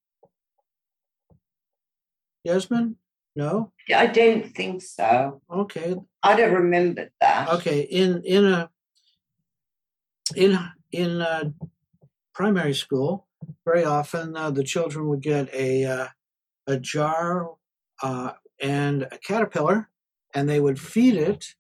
Yasmin? 2.45 2.97
No? 3.35 3.73
I 3.95 4.07
don't 4.07 4.55
think 4.55 4.83
so. 4.83 5.43
Okay. 5.51 5.97
I 6.23 6.37
don't 6.37 6.55
remember 6.55 7.11
that. 7.21 7.49
Okay. 7.49 7.81
In 7.81 8.23
in 8.23 8.45
a 8.45 8.71
in 10.37 10.59
in 10.93 11.21
uh, 11.21 11.51
primary 12.35 12.75
school, 12.75 13.27
very 13.65 13.85
often 13.85 14.37
uh, 14.37 14.51
the 14.51 14.65
children 14.65 15.09
would 15.09 15.23
get 15.23 15.53
a 15.53 15.85
uh, 15.85 16.09
a 16.69 16.79
jar 16.79 17.51
uh, 18.03 18.33
and 18.61 19.03
a 19.05 19.19
caterpillar, 19.19 19.89
and 20.35 20.49
they 20.49 20.61
would 20.61 20.81
feed 20.81 21.17
it, 21.17 21.55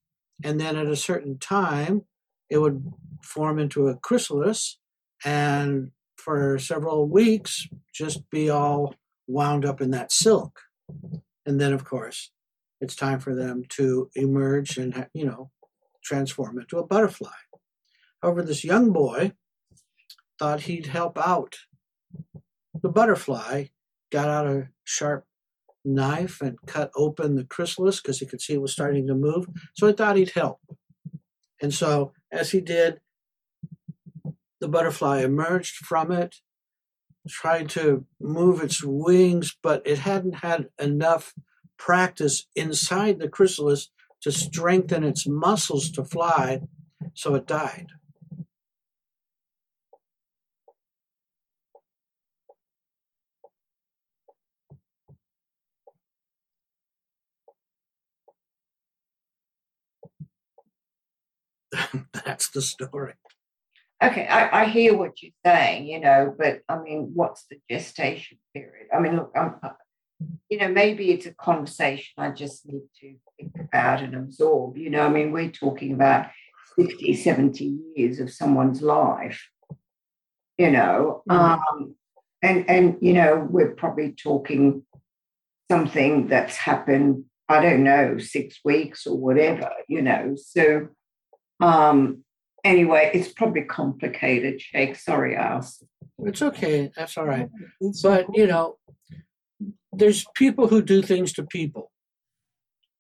and 0.45 0.61
then 0.61 0.77
at 0.77 0.87
a 0.87 0.97
certain 0.97 1.39
time, 1.39 2.03
it 2.51 2.59
would 2.59 2.93
form 3.23 3.59
into 3.59 3.89
a 3.89 3.97
chrysalis 3.97 4.79
and 5.25 5.91
for 6.17 6.59
several 6.59 7.09
weeks 7.09 7.69
just 7.95 8.29
be 8.31 8.51
all 8.51 8.95
wound 9.27 9.65
up 9.65 9.81
in 9.81 9.91
that 9.91 10.13
silk. 10.13 10.61
And 11.45 11.61
then, 11.61 11.73
of 11.73 11.85
course, 11.85 12.31
it's 12.81 12.95
time 12.95 13.19
for 13.19 13.35
them 13.35 13.65
to 13.71 14.11
emerge 14.15 14.77
and, 14.77 15.07
you 15.15 15.25
know, 15.25 15.51
transform 16.05 16.59
into 16.59 16.79
a 16.79 16.87
butterfly. 16.87 17.31
However, 18.23 18.43
this 18.43 18.65
young 18.65 18.93
boy 18.93 19.33
thought 20.39 20.63
he'd 20.63 20.87
help 20.87 21.19
out 21.19 21.57
the 22.83 22.89
butterfly, 22.89 23.67
got 24.13 24.29
out 24.29 24.47
a 24.47 24.69
sharp 24.85 25.27
knife 25.87 26.41
and 26.41 26.59
cut 26.67 26.91
open 26.97 27.37
the 27.37 27.45
chrysalis 27.45 28.01
because 28.01 28.19
he 28.19 28.27
could 28.27 28.41
see 28.41 28.55
it 28.55 28.63
was 28.63 28.73
starting 28.73 29.07
to 29.07 29.15
move. 29.15 29.47
So 29.75 29.87
he 29.87 29.93
thought 29.93 30.17
he'd 30.17 30.31
help. 30.31 30.61
And 31.61 31.73
so, 31.73 32.13
as 32.31 32.51
he 32.51 32.61
did, 32.61 33.01
the 34.61 34.69
butterfly 34.69 35.23
emerged 35.23 35.77
from 35.77 36.13
it, 36.13 36.37
tried 37.29 37.69
to 37.71 38.05
move 38.21 38.63
its 38.63 38.83
wings, 38.85 39.57
but 39.63 39.83
it 39.87 39.99
hadn't 39.99 40.37
had 40.37 40.69
enough 40.81 41.35
practice 41.79 42.47
inside 42.55 43.19
the 43.19 43.29
chrysalis 43.29 43.91
to 44.23 44.33
strengthen 44.33 45.05
its 45.05 45.27
muscles 45.27 45.91
to 45.93 46.05
fly, 46.05 46.61
so 47.15 47.35
it 47.35 47.47
died. 47.47 47.89
That's 62.25 62.51
the 62.51 62.63
story. 62.63 63.15
Okay, 64.03 64.27
I, 64.27 64.63
I 64.63 64.65
hear 64.67 64.97
what 64.97 65.23
you're 65.23 65.33
saying, 65.45 65.87
you 65.87 66.01
know, 66.01 66.35
but 66.39 66.61
I 66.69 66.79
mean, 66.79 67.13
what's 67.15 67.47
the 67.51 67.59
gestation 67.71 68.39
period? 68.55 68.89
I 68.95 69.01
mean, 69.01 69.17
look, 69.17 69.33
I'm, 69.35 69.55
uh, 69.63 69.71
you 70.51 70.59
know, 70.59 70.69
maybe 70.69 71.11
it's 71.13 71.27
a 71.27 71.35
conversation 71.35 72.13
I 72.19 72.31
just 72.31 72.67
need 72.67 72.83
to 73.01 73.15
think 73.39 73.53
about 73.59 74.03
and 74.03 74.15
absorb. 74.15 74.77
You 74.77 74.91
know, 74.91 75.07
I 75.07 75.09
mean, 75.09 75.33
we're 75.33 75.51
talking 75.51 75.95
about 75.95 76.27
60, 76.79 77.15
70 77.15 77.79
years 77.95 78.21
of 78.21 78.31
someone's 78.31 78.83
life, 78.83 79.49
you 80.59 80.71
know, 80.71 81.23
Mhm. 81.29 81.35
um, 81.35 81.95
and, 82.43 82.69
and, 82.69 82.97
you 83.01 83.15
know, 83.15 83.47
we're 83.51 83.75
probably 83.75 84.13
talking 84.13 84.85
something 85.71 86.29
that's 86.29 86.57
happened, 86.57 87.25
I 87.49 87.61
don't 87.63 87.83
know, 87.83 88.19
six 88.19 88.61
weeks 88.63 89.07
or 89.07 89.17
whatever, 89.17 89.71
you 89.89 90.03
know, 90.03 90.35
so, 90.37 90.89
um, 91.61 92.25
anyway, 92.65 93.11
it's 93.15 93.33
probably 93.33 93.63
complicated, 93.63 94.61
Sheikh. 94.61 94.97
Sorry, 94.97 95.37
asked. 95.37 95.85
It's 96.19 96.43
okay. 96.43 96.91
That's 96.97 97.17
all 97.17 97.27
right. 97.27 97.49
But, 98.03 98.27
you 98.35 98.47
know, 98.47 98.79
there's 99.93 100.27
people 100.35 100.69
who 100.69 100.83
do 100.83 101.03
things 101.03 101.33
to 101.35 101.45
people, 101.45 101.91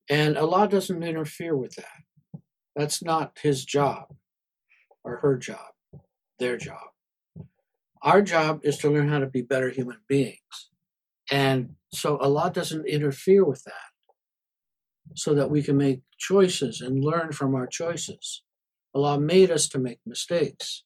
and 0.09 0.37
Allah 0.39 0.69
doesn't 0.69 1.03
interfere 1.03 1.57
with 1.57 1.75
that. 1.77 2.41
That's 2.75 3.03
not 3.03 3.39
His 3.43 3.65
job 3.65 4.15
or 5.05 5.17
her 5.19 5.37
job, 5.37 5.73
their 6.39 6.57
job. 6.57 6.89
Our 8.03 8.23
job 8.23 8.61
is 8.63 8.79
to 8.79 8.91
learn 8.91 9.09
how 9.09 9.19
to 9.19 9.27
be 9.27 9.43
better 9.43 9.71
human 9.71 9.99
beings. 10.09 10.71
And 11.31 11.75
so 11.93 12.19
Allah 12.19 12.51
doesn't 12.53 12.87
interfere 12.87 13.45
with 13.45 13.65
that 13.65 13.73
so 15.15 15.35
that 15.35 15.51
we 15.51 15.63
can 15.63 15.77
make 15.77 16.03
choices 16.19 16.81
and 16.81 17.05
learn 17.05 17.33
from 17.33 17.55
our 17.55 17.67
choices. 17.67 18.43
Allah 18.97 19.21
made 19.21 19.51
us 19.51 19.69
to 19.69 19.79
make 19.79 19.99
mistakes. 20.07 20.83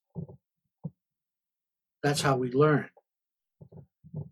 That's 2.03 2.23
how 2.23 2.37
we 2.37 2.51
learn. 2.51 2.88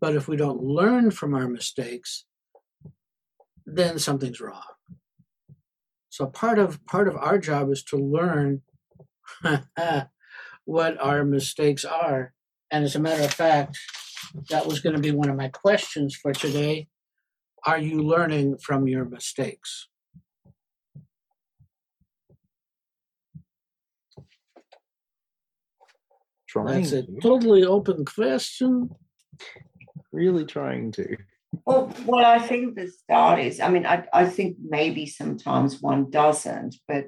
But 0.01 0.17
if 0.17 0.27
we 0.27 0.37
don't 0.37 0.61
learn 0.61 1.13
from 1.13 1.33
our 1.33 1.47
mistakes, 1.47 2.25
then 3.65 4.01
something's 4.01 4.41
wrong. 4.41 4.65
So 6.09 6.27
part 6.27 6.59
of 6.59 6.85
part 6.87 7.07
of 7.07 7.15
our 7.15 7.39
job 7.39 7.71
is 7.71 7.85
to 7.85 7.97
learn 7.97 8.63
what 10.65 11.01
our 11.01 11.25
mistakes 11.25 11.85
are. 11.85 12.33
And 12.73 12.85
as 12.85 12.97
a 12.97 13.01
matter 13.01 13.23
of 13.23 13.33
fact, 13.33 13.79
that 14.51 14.67
was 14.67 14.81
going 14.81 14.97
to 14.97 15.03
be 15.03 15.13
one 15.13 15.29
of 15.29 15.37
my 15.37 15.51
questions 15.51 16.17
for 16.17 16.33
today. 16.33 16.89
Are 17.65 17.79
you 17.79 18.03
learning 18.03 18.59
from 18.59 18.89
your 18.89 19.05
mistakes? 19.05 19.88
Trying 26.49 26.67
That's 26.83 26.93
a 26.93 27.03
to, 27.03 27.21
totally 27.21 27.65
open 27.65 28.05
question. 28.05 28.91
really 30.13 30.47
trying 30.47 30.93
to. 30.93 31.17
Well, 31.67 31.93
well, 32.07 32.25
I 32.25 32.39
think 32.39 32.75
the 32.75 32.89
start 32.89 33.39
is, 33.39 33.61
I 33.61 33.69
mean, 33.69 33.87
I, 33.87 34.07
I 34.13 34.27
think 34.27 34.57
maybe 34.63 35.07
sometimes 35.07 35.81
one 35.83 36.11
doesn't, 36.11 36.77
but 36.87 37.07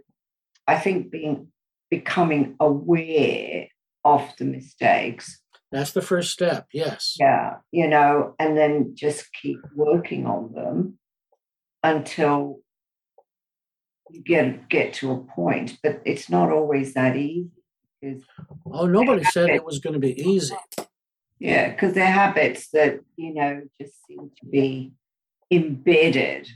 I 0.66 0.78
think 0.78 1.10
being 1.10 1.48
becoming 1.90 2.56
aware 2.60 3.66
of 4.04 4.30
the 4.38 4.44
mistakes, 4.44 5.40
That's 5.72 5.92
the 5.92 6.02
first 6.02 6.30
step. 6.30 6.66
Yes. 6.72 7.16
yeah, 7.18 7.56
you 7.70 7.88
know, 7.88 8.34
and 8.38 8.56
then 8.56 8.92
just 8.94 9.32
keep 9.32 9.58
working 9.74 10.26
on 10.26 10.52
them 10.52 10.98
until 11.82 12.60
you 14.10 14.22
get 14.22 14.68
get 14.68 14.94
to 14.94 15.12
a 15.12 15.18
point. 15.18 15.78
But 15.82 16.02
it's 16.04 16.28
not 16.30 16.50
always 16.50 16.94
that 16.94 17.16
easy 17.16 17.50
because 18.00 18.22
Oh, 18.72 18.86
nobody 18.86 19.24
said 19.24 19.50
it 19.50 19.64
was 19.64 19.78
going 19.78 19.94
to 19.94 20.00
be 20.00 20.20
easy. 20.20 20.56
Yeah, 21.38 21.70
because 21.70 21.94
they're 21.94 22.06
habits 22.06 22.68
that, 22.68 23.00
you 23.16 23.34
know, 23.34 23.62
just 23.80 23.94
seem 24.06 24.30
to 24.40 24.46
be 24.46 24.92
embedded. 25.50 26.48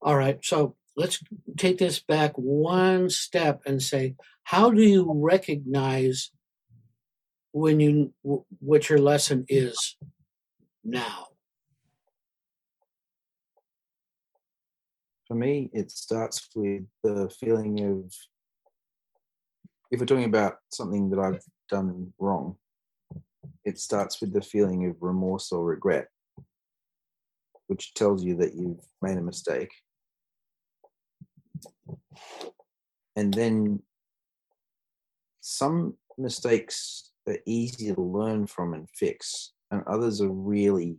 All 0.00 0.16
right. 0.16 0.38
So 0.44 0.76
let's 0.96 1.20
take 1.56 1.78
this 1.78 2.00
back 2.00 2.32
one 2.36 3.10
step 3.10 3.62
and 3.66 3.82
say, 3.82 4.14
how 4.44 4.70
do 4.70 4.82
you 4.82 5.10
recognize 5.14 6.30
when 7.52 7.80
you 7.80 8.12
what 8.22 8.88
your 8.88 9.00
lesson 9.00 9.44
is 9.48 9.96
now? 10.84 11.26
For 15.26 15.34
me, 15.34 15.70
it 15.74 15.90
starts 15.90 16.48
with 16.54 16.84
the 17.02 17.28
feeling 17.40 17.84
of 17.84 18.14
if 19.90 20.00
we're 20.00 20.06
talking 20.06 20.24
about 20.24 20.56
something 20.70 21.10
that 21.10 21.18
I've 21.18 21.42
done 21.70 22.12
wrong, 22.18 22.56
it 23.64 23.78
starts 23.78 24.20
with 24.20 24.32
the 24.32 24.42
feeling 24.42 24.86
of 24.86 24.96
remorse 25.00 25.52
or 25.52 25.64
regret, 25.64 26.08
which 27.66 27.94
tells 27.94 28.24
you 28.24 28.36
that 28.36 28.54
you've 28.54 28.84
made 29.02 29.18
a 29.18 29.22
mistake. 29.22 29.70
And 33.16 33.32
then 33.32 33.80
some 35.40 35.94
mistakes 36.16 37.10
are 37.26 37.38
easy 37.46 37.92
to 37.92 38.00
learn 38.00 38.46
from 38.46 38.74
and 38.74 38.88
fix, 38.94 39.52
and 39.70 39.82
others 39.86 40.20
are 40.20 40.30
really 40.30 40.98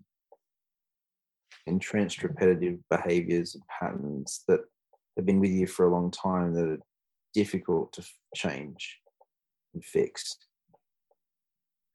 entrenched 1.65 2.23
repetitive 2.23 2.80
behaviors 2.89 3.56
and 3.56 3.63
patterns 3.67 4.43
that 4.47 4.62
have 5.15 5.25
been 5.25 5.39
with 5.39 5.52
you 5.52 5.67
for 5.67 5.86
a 5.86 5.91
long 5.91 6.10
time 6.10 6.54
that 6.54 6.67
are 6.67 6.80
difficult 7.33 7.93
to 7.93 8.03
change 8.35 8.99
and 9.73 9.83
fix. 9.83 10.35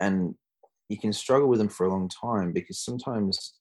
And 0.00 0.34
you 0.88 0.98
can 0.98 1.12
struggle 1.12 1.48
with 1.48 1.58
them 1.58 1.68
for 1.68 1.86
a 1.86 1.90
long 1.90 2.08
time 2.08 2.52
because 2.52 2.78
sometimes 2.78 3.54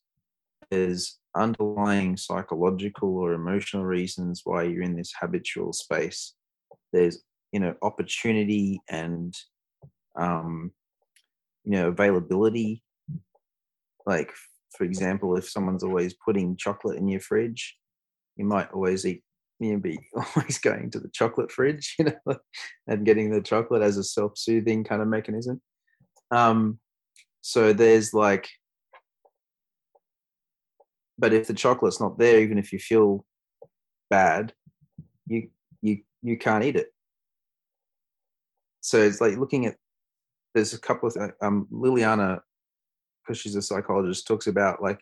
there's 0.70 1.20
underlying 1.36 2.18
psychological 2.18 3.18
or 3.18 3.34
emotional 3.34 3.86
reasons 3.86 4.42
why 4.44 4.64
you're 4.64 4.84
in 4.84 4.96
this 4.96 5.14
habitual 5.20 5.74
space. 5.74 6.34
There's, 6.92 7.24
you 7.52 7.60
know, 7.60 7.76
opportunity 7.82 8.82
and, 8.90 9.34
um, 10.16 10.72
you 11.64 11.72
know, 11.72 11.88
availability. 11.90 12.84
Like, 14.06 14.32
for 14.78 14.84
example, 14.84 15.38
if 15.38 15.50
someone's 15.50 15.84
always 15.84 16.16
putting 16.26 16.58
chocolate 16.58 16.98
in 16.98 17.08
your 17.08 17.22
fridge, 17.22 17.78
you 18.36 18.46
might 18.46 18.72
always 18.72 19.06
eat 19.06 19.24
know, 19.72 19.80
be 19.80 19.98
always 20.36 20.58
going 20.58 20.92
to 20.92 21.00
the 21.00 21.10
chocolate 21.10 21.52
fridge, 21.52 21.96
you 22.00 22.06
know, 22.06 22.36
and 22.88 23.06
getting 23.06 23.32
the 23.32 23.42
chocolate 23.42 23.82
as 23.82 23.98
a 23.98 24.04
self-soothing 24.04 24.84
kind 24.84 25.02
of 25.02 25.08
mechanism. 25.08 25.62
Um, 26.32 26.80
so 27.42 27.74
there's 27.74 28.14
like, 28.14 28.50
but 31.18 31.34
if 31.34 31.48
the 31.48 31.54
chocolate's 31.54 32.02
not 32.02 32.18
there, 32.18 32.42
even 32.42 32.58
if 32.58 32.74
you 32.74 32.80
feel 32.80 33.26
bad, 34.10 34.54
you 35.28 35.50
you 35.82 36.00
you 36.22 36.38
can't 36.38 36.64
eat 36.64 36.76
it. 36.76 36.94
So 38.82 38.98
it's 39.00 39.22
like 39.22 39.38
looking 39.38 39.66
at. 39.66 39.76
There's 40.54 40.74
a 40.74 40.80
couple 40.80 41.10
of 41.10 41.32
um, 41.42 41.68
Liliana, 41.72 42.42
because 43.24 43.40
she's 43.40 43.56
a 43.56 43.62
psychologist, 43.62 44.28
talks 44.28 44.46
about 44.46 44.84
like 44.84 45.00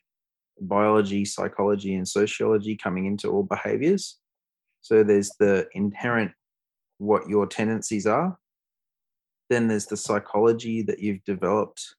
biology, 0.62 1.26
psychology, 1.26 1.96
and 1.96 2.08
sociology 2.08 2.76
coming 2.76 3.06
into 3.06 3.30
all 3.30 3.44
behaviors. 3.44 4.18
So 4.82 5.04
there's 5.04 5.32
the 5.40 5.68
inherent 5.74 6.32
what 6.98 7.28
your 7.30 7.48
tendencies 7.48 8.06
are. 8.06 8.38
Then 9.50 9.68
there's 9.68 9.88
the 9.88 9.98
psychology 9.98 10.82
that 10.84 11.00
you've 11.00 11.24
developed. 11.26 11.96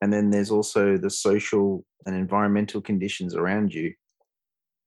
And 0.00 0.12
then 0.12 0.30
there's 0.30 0.50
also 0.50 0.96
the 0.96 1.10
social 1.10 1.84
and 2.06 2.14
environmental 2.14 2.80
conditions 2.80 3.34
around 3.34 3.74
you. 3.74 3.94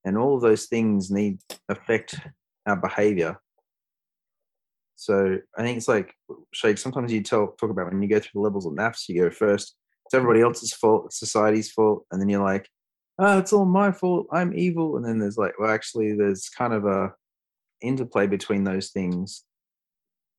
And 0.06 0.18
all 0.18 0.36
of 0.36 0.42
those 0.42 0.68
things 0.68 1.12
need 1.12 1.40
affect 1.68 2.20
our 2.66 2.78
behavior. 2.78 3.40
So 4.96 5.38
I 5.58 5.64
think 5.64 5.78
it's 5.78 5.88
like 5.88 6.14
Sheikh, 6.54 6.78
sometimes 6.78 7.12
you 7.12 7.22
tell 7.22 7.56
talk 7.60 7.70
about 7.70 7.92
when 7.92 8.02
you 8.02 8.10
go 8.10 8.20
through 8.20 8.32
the 8.36 8.42
levels 8.42 8.66
of 8.66 8.74
nafs, 8.74 9.08
you 9.08 9.22
go 9.22 9.30
first, 9.30 9.76
it's 10.06 10.14
everybody 10.14 10.42
else's 10.42 10.74
fault, 10.74 11.06
it's 11.06 11.20
society's 11.20 11.72
fault, 11.72 12.06
and 12.12 12.22
then 12.22 12.30
you're 12.30 12.44
like, 12.44 12.70
oh, 13.20 13.38
it's 13.38 13.54
all 13.54 13.66
my 13.66 13.92
fault, 13.92 14.28
I'm 14.32 14.58
evil. 14.58 14.98
And 14.98 15.06
then 15.06 15.20
there's 15.20 15.38
like, 15.38 15.60
well, 15.60 15.72
actually 15.72 16.14
there's 16.16 16.50
kind 16.50 16.74
of 16.74 16.86
a 16.86 17.14
interplay 17.82 18.28
between 18.28 18.64
those 18.64 18.90
things. 18.90 19.44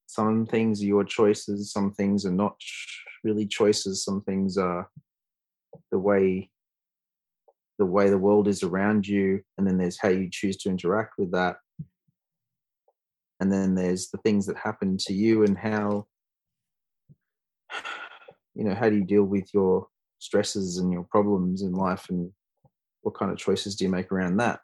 Some 0.07 0.47
things 0.47 0.83
are 0.83 0.87
your 0.87 1.05
choices, 1.05 1.73
some 1.73 1.93
things 1.93 2.27
are 2.27 2.33
not 2.33 2.57
really 3.23 3.47
choices, 3.47 4.03
some 4.03 4.23
things 4.23 4.57
are 4.59 4.89
the 5.93 5.99
way 5.99 6.51
the 7.79 7.87
way 7.87 8.11
the 8.11 8.19
world 8.19 8.47
is 8.47 8.63
around 8.63 9.09
you, 9.09 9.41
and 9.57 9.67
then 9.67 9.79
there's 9.79 9.99
how 9.99 10.09
you 10.09 10.29
choose 10.31 10.57
to 10.59 10.69
interact 10.69 11.15
with 11.17 11.33
that 11.33 11.57
and 13.41 13.51
then 13.51 13.75
there's 13.75 14.09
the 14.11 14.19
things 14.19 14.47
that 14.47 14.57
happen 14.57 14.97
to 14.99 15.15
you 15.15 15.45
and 15.45 15.59
how 15.59 16.07
you 18.55 18.65
know 18.65 18.75
how 18.75 18.89
do 18.89 18.97
you 18.97 19.05
deal 19.05 19.25
with 19.25 19.53
your 19.53 19.87
stresses 20.19 20.77
and 20.77 20.93
your 20.93 21.05
problems 21.05 21.63
in 21.63 21.73
life 21.73 22.07
and 22.11 22.31
what 23.03 23.15
kind 23.15 23.31
of 23.31 23.39
choices 23.39 23.75
do 23.75 23.85
you 23.85 23.91
make 23.91 24.11
around 24.13 24.37
that 24.37 24.61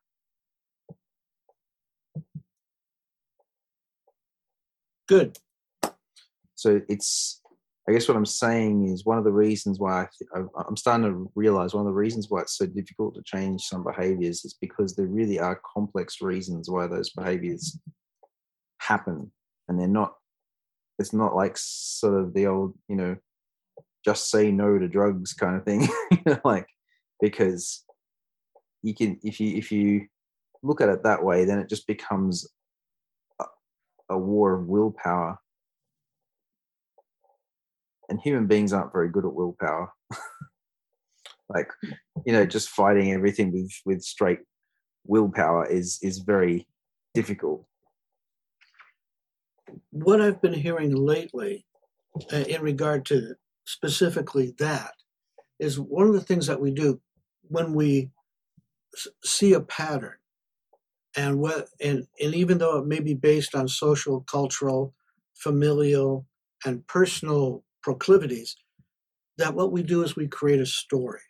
Good. 5.08 5.38
so 6.56 6.80
it's 6.88 7.40
i 7.88 7.92
guess 7.92 8.08
what 8.08 8.16
i'm 8.16 8.26
saying 8.26 8.88
is 8.88 9.04
one 9.04 9.18
of 9.18 9.24
the 9.24 9.32
reasons 9.32 9.78
why 9.78 10.08
I 10.34 10.40
i'm 10.66 10.76
starting 10.76 11.06
to 11.06 11.30
realize 11.34 11.74
one 11.74 11.86
of 11.86 11.92
the 11.92 11.98
reasons 11.98 12.26
why 12.28 12.40
it's 12.40 12.58
so 12.58 12.66
difficult 12.66 13.14
to 13.14 13.22
change 13.24 13.62
some 13.62 13.84
behaviors 13.84 14.44
is 14.44 14.56
because 14.60 14.96
there 14.96 15.06
really 15.06 15.38
are 15.38 15.60
complex 15.74 16.20
reasons 16.20 16.68
why 16.68 16.86
those 16.86 17.10
behaviors 17.10 17.78
happen 18.80 19.30
and 19.68 19.78
they're 19.78 19.86
not 19.86 20.14
it's 20.98 21.12
not 21.12 21.34
like 21.34 21.56
sort 21.56 22.18
of 22.20 22.34
the 22.34 22.46
old 22.46 22.74
you 22.88 22.96
know 22.96 23.16
just 24.04 24.30
say 24.30 24.50
no 24.50 24.78
to 24.78 24.88
drugs 24.88 25.32
kind 25.32 25.56
of 25.56 25.64
thing 25.64 25.88
like 26.44 26.66
because 27.20 27.84
you 28.86 28.94
can 28.94 29.18
if 29.24 29.40
you 29.40 29.56
if 29.56 29.72
you 29.72 30.06
look 30.62 30.80
at 30.80 30.88
it 30.88 31.02
that 31.02 31.24
way 31.24 31.44
then 31.44 31.58
it 31.58 31.68
just 31.68 31.86
becomes 31.86 32.46
a, 33.40 33.44
a 34.10 34.18
war 34.18 34.54
of 34.54 34.66
willpower. 34.66 35.38
And 38.08 38.20
human 38.20 38.46
beings 38.46 38.72
aren't 38.72 38.92
very 38.92 39.08
good 39.10 39.24
at 39.24 39.34
willpower. 39.34 39.92
Like 41.48 41.70
you 42.24 42.32
know 42.32 42.44
just 42.44 42.70
fighting 42.70 43.12
everything 43.12 43.52
with 43.52 43.70
with 43.84 44.02
straight 44.02 44.40
willpower 45.06 45.64
is 45.64 46.00
is 46.02 46.18
very 46.18 46.66
difficult. 47.14 47.64
What 49.90 50.20
I've 50.20 50.42
been 50.42 50.54
hearing 50.54 50.92
lately 50.92 51.64
uh, 52.32 52.38
in 52.48 52.62
regard 52.62 53.06
to 53.06 53.36
specifically 53.64 54.54
that 54.58 54.90
is 55.60 55.78
one 55.78 56.08
of 56.08 56.14
the 56.14 56.20
things 56.20 56.48
that 56.48 56.60
we 56.60 56.72
do 56.72 57.00
when 57.48 57.74
we 57.74 58.10
see 59.24 59.52
a 59.52 59.60
pattern. 59.60 60.14
And 61.16 61.38
what 61.38 61.68
and, 61.80 62.06
and 62.20 62.34
even 62.34 62.58
though 62.58 62.78
it 62.78 62.86
may 62.86 63.00
be 63.00 63.14
based 63.14 63.54
on 63.54 63.68
social 63.68 64.20
cultural 64.22 64.94
familial 65.34 66.26
and 66.64 66.86
personal 66.86 67.64
proclivities 67.82 68.56
that 69.38 69.54
what 69.54 69.72
we 69.72 69.82
do 69.82 70.02
is 70.02 70.16
we 70.16 70.28
create 70.28 70.60
a 70.60 70.66
story. 70.66 71.20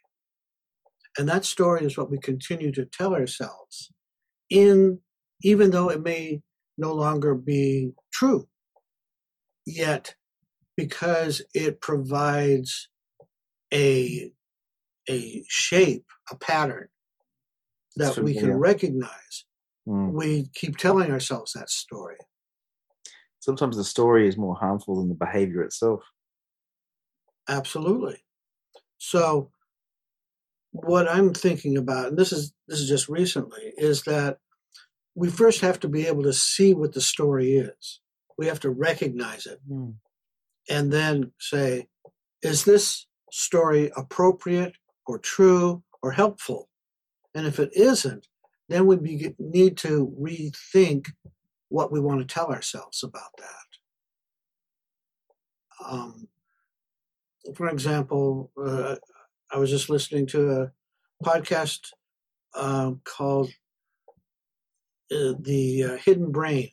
And 1.18 1.28
that 1.28 1.44
story 1.44 1.84
is 1.84 1.96
what 1.96 2.10
we 2.10 2.18
continue 2.18 2.72
to 2.72 2.84
tell 2.84 3.14
ourselves 3.14 3.90
in 4.50 5.00
even 5.42 5.70
though 5.70 5.90
it 5.90 6.02
may 6.02 6.42
no 6.78 6.92
longer 6.92 7.34
be 7.34 7.92
true 8.12 8.48
yet 9.66 10.14
because 10.76 11.42
it 11.54 11.80
provides 11.80 12.88
a 13.72 14.30
a 15.08 15.44
shape 15.48 16.06
a 16.30 16.36
pattern 16.36 16.88
that 17.96 18.16
we 18.18 18.32
can 18.32 18.42
familiar. 18.42 18.58
recognize 18.58 19.44
Mm. 19.88 20.12
we 20.12 20.48
keep 20.52 20.76
telling 20.76 21.12
ourselves 21.12 21.52
that 21.52 21.70
story. 21.70 22.16
Sometimes 23.38 23.76
the 23.76 23.84
story 23.84 24.26
is 24.26 24.36
more 24.36 24.56
harmful 24.56 24.96
than 24.96 25.08
the 25.08 25.14
behavior 25.14 25.62
itself. 25.62 26.02
Absolutely. 27.48 28.24
So 28.98 29.50
what 30.72 31.08
i'm 31.08 31.32
thinking 31.32 31.78
about 31.78 32.08
and 32.08 32.18
this 32.18 32.32
is 32.32 32.52
this 32.68 32.80
is 32.80 32.88
just 32.88 33.08
recently 33.08 33.72
is 33.78 34.02
that 34.02 34.36
we 35.14 35.30
first 35.30 35.62
have 35.62 35.80
to 35.80 35.88
be 35.88 36.06
able 36.06 36.22
to 36.22 36.32
see 36.34 36.74
what 36.74 36.92
the 36.92 37.00
story 37.00 37.56
is. 37.56 38.00
We 38.36 38.46
have 38.48 38.60
to 38.60 38.70
recognize 38.70 39.46
it 39.46 39.58
and 40.68 40.92
then 40.92 41.32
say 41.40 41.86
is 42.42 42.64
this 42.64 43.06
story 43.30 43.90
appropriate 43.96 44.74
or 45.06 45.18
true 45.18 45.82
or 46.02 46.10
helpful 46.10 46.68
and 47.36 47.46
if 47.46 47.60
it 47.60 47.70
isn't 47.74 48.26
then 48.68 48.86
we 48.86 48.96
be, 48.96 49.34
need 49.38 49.76
to 49.76 50.12
rethink 50.20 51.06
what 51.68 51.92
we 51.92 52.00
want 52.00 52.18
to 52.20 52.26
tell 52.26 52.46
ourselves 52.46 53.04
about 53.04 53.30
that 53.38 53.66
um, 55.88 56.28
for 57.54 57.68
example, 57.68 58.50
uh, 58.60 58.96
I 59.50 59.58
was 59.58 59.70
just 59.70 59.88
listening 59.88 60.26
to 60.28 60.62
a 60.62 60.72
podcast 61.24 61.90
uh, 62.54 62.92
called 63.04 63.50
uh, 65.12 65.34
The 65.40 65.84
uh, 65.84 65.96
Hidden 65.98 66.32
Brain 66.32 66.70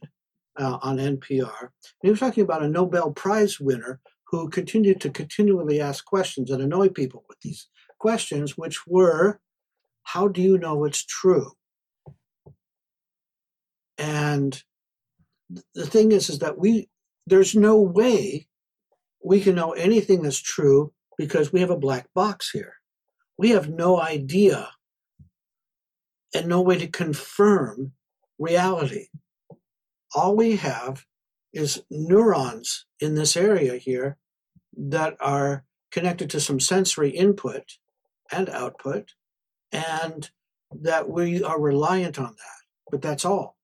uh, 0.59 0.79
on 0.81 0.97
NPR. 0.97 1.59
And 1.59 1.69
he 2.01 2.09
was 2.09 2.19
talking 2.19 2.43
about 2.43 2.63
a 2.63 2.69
Nobel 2.69 3.11
Prize 3.11 3.59
winner 3.59 3.99
who 4.25 4.49
continued 4.49 4.99
to 5.01 5.11
continually 5.11 5.79
ask 5.79 6.05
questions 6.05 6.49
and 6.49 6.61
annoy 6.61 6.89
people 6.89 7.23
with 7.29 7.39
these 7.41 7.67
questions, 7.99 8.57
which 8.57 8.87
were, 8.87 9.39
How 10.03 10.27
do 10.27 10.41
you 10.41 10.57
know 10.57 10.85
it's 10.85 11.03
true? 11.03 11.51
And 13.97 14.61
the 15.73 15.85
thing 15.85 16.11
is, 16.11 16.29
is 16.29 16.39
that 16.39 16.57
we, 16.57 16.89
there's 17.27 17.55
no 17.55 17.79
way 17.79 18.47
we 19.23 19.41
can 19.41 19.55
know 19.55 19.71
anything 19.71 20.21
that's 20.21 20.41
true 20.41 20.93
because 21.17 21.53
we 21.53 21.61
have 21.61 21.69
a 21.69 21.77
black 21.77 22.07
box 22.13 22.51
here. 22.51 22.73
We 23.37 23.51
have 23.51 23.69
no 23.69 23.99
idea 23.99 24.69
and 26.33 26.47
no 26.47 26.61
way 26.61 26.77
to 26.79 26.87
confirm 26.87 27.93
reality. 28.37 29.07
All 30.15 30.35
we 30.35 30.57
have 30.57 31.05
is 31.53 31.83
neurons 31.89 32.85
in 32.99 33.15
this 33.15 33.37
area 33.37 33.77
here 33.77 34.17
that 34.75 35.15
are 35.19 35.63
connected 35.91 36.29
to 36.31 36.39
some 36.39 36.59
sensory 36.59 37.11
input 37.11 37.77
and 38.31 38.49
output, 38.49 39.11
and 39.73 40.29
that 40.81 41.09
we 41.09 41.43
are 41.43 41.59
reliant 41.59 42.17
on 42.17 42.35
that. 42.35 42.61
But 42.89 43.01
that's 43.01 43.25
all. 43.25 43.57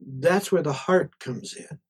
That's 0.00 0.52
where 0.52 0.62
the 0.62 0.72
heart 0.72 1.18
comes 1.18 1.54
in 1.54 1.80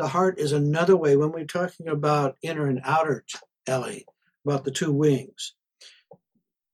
the 0.00 0.08
heart 0.08 0.38
is 0.38 0.52
another 0.52 0.96
way 0.96 1.14
when 1.14 1.30
we're 1.30 1.44
talking 1.44 1.86
about 1.86 2.38
inner 2.40 2.66
and 2.66 2.80
outer 2.84 3.22
Ellie, 3.66 4.06
about 4.46 4.64
the 4.64 4.70
two 4.70 4.90
wings. 4.90 5.54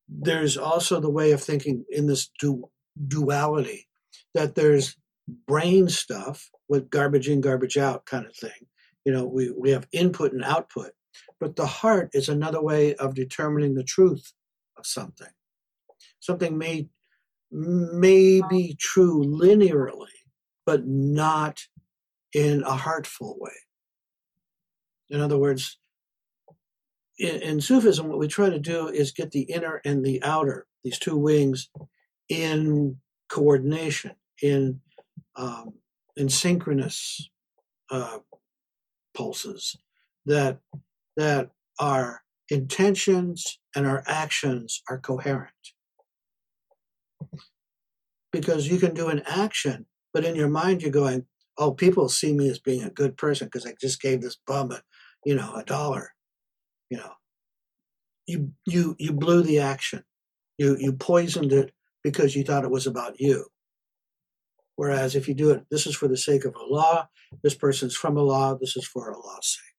There's 0.09 0.57
also 0.57 1.01
the 1.01 1.11
way 1.11 1.33
of 1.33 1.43
thinking 1.43 1.85
in 1.91 2.07
this 2.07 2.31
du- 2.39 2.71
duality 3.09 3.89
that 4.35 4.55
there's 4.55 4.97
brain 5.49 5.89
stuff 5.89 6.49
with 6.69 6.89
garbage 6.89 7.29
in, 7.29 7.41
garbage 7.41 7.77
out 7.77 8.07
kind 8.07 8.27
of 8.27 8.37
thing. 8.37 8.69
You 9.05 9.13
know, 9.13 9.27
we, 9.27 9.51
we 9.51 9.71
have 9.71 9.89
input 9.91 10.33
and 10.33 10.45
output, 10.45 10.93
but 11.41 11.57
the 11.57 11.67
heart 11.67 12.11
is 12.13 12.29
another 12.29 12.63
way 12.63 12.95
of 12.95 13.17
determining 13.17 13.75
the 13.75 13.83
truth 13.83 14.35
of 14.79 14.87
something. 14.87 15.27
Something 16.27 16.59
may 16.59 16.89
may 17.53 18.43
be 18.51 18.77
true 18.81 19.25
linearly, 19.25 20.17
but 20.67 20.85
not 20.85 21.61
in 22.33 22.65
a 22.65 22.75
heartful 22.75 23.37
way. 23.39 23.53
In 25.09 25.21
other 25.21 25.39
words, 25.39 25.79
in, 27.21 27.41
in, 27.43 27.61
Sufism, 27.61 28.09
what 28.09 28.19
we 28.19 28.27
try 28.27 28.51
to 28.51 28.59
do 28.59 28.89
is 28.89 29.13
get 29.13 29.31
the 29.31 29.43
inner 29.43 29.81
and 29.85 30.05
the 30.05 30.21
outer, 30.25 30.67
these 30.83 30.99
two 30.99 31.17
wings, 31.17 31.71
in 32.29 32.97
coordination, 33.29 34.17
in 34.43 34.81
um, 35.37 35.75
in 36.17 36.29
synchronous 36.29 37.31
uh, 37.91 38.19
pulses 39.15 39.77
that 40.25 40.59
that 41.17 41.51
our 41.79 42.25
intentions 42.51 43.61
and 43.77 43.87
our 43.87 44.03
actions 44.09 44.83
are 44.91 44.99
coherent. 44.99 45.53
Because 48.41 48.69
you 48.69 48.79
can 48.79 48.95
do 48.95 49.09
an 49.09 49.23
action, 49.27 49.87
but 50.13 50.25
in 50.25 50.35
your 50.35 50.49
mind 50.49 50.83
you're 50.83 50.91
going, 50.91 51.27
oh, 51.59 51.73
people 51.73 52.09
see 52.09 52.33
me 52.33 52.49
as 52.49 52.59
being 52.59 52.83
a 52.83 52.91
good 52.91 53.17
person 53.17 53.47
because 53.47 53.67
I 53.67 53.75
just 53.81 54.01
gave 54.01 54.21
this 54.21 54.37
bum 54.47 54.73
a, 54.73 54.83
you 55.25 55.35
know, 55.35 55.55
a 55.55 55.65
dollar. 55.65 56.13
You 56.91 56.99
know, 56.99 57.13
you 58.27 58.53
you 58.67 58.95
you 58.99 59.13
blew 59.13 59.43
the 59.43 59.59
action. 59.59 60.05
You 60.59 60.77
you 60.79 60.93
poisoned 60.93 61.53
it 61.53 61.73
because 62.05 62.37
you 62.37 62.45
thought 62.45 62.65
it 62.65 62.71
was 62.71 62.87
about 62.87 63.21
you. 63.21 63.47
Whereas 64.77 65.17
if 65.17 65.27
you 65.27 65.35
do 65.35 65.51
it, 65.51 65.65
this 65.71 65.87
is 65.87 65.97
for 65.97 66.07
the 66.07 66.17
sake 66.17 66.45
of 66.45 66.55
Allah, 66.55 67.09
this 67.43 67.55
person's 67.55 67.97
from 67.97 68.19
Allah, 68.19 68.59
this 68.61 68.77
is 68.77 68.87
for 68.87 69.13
Allah's 69.13 69.57
sake. 69.57 69.75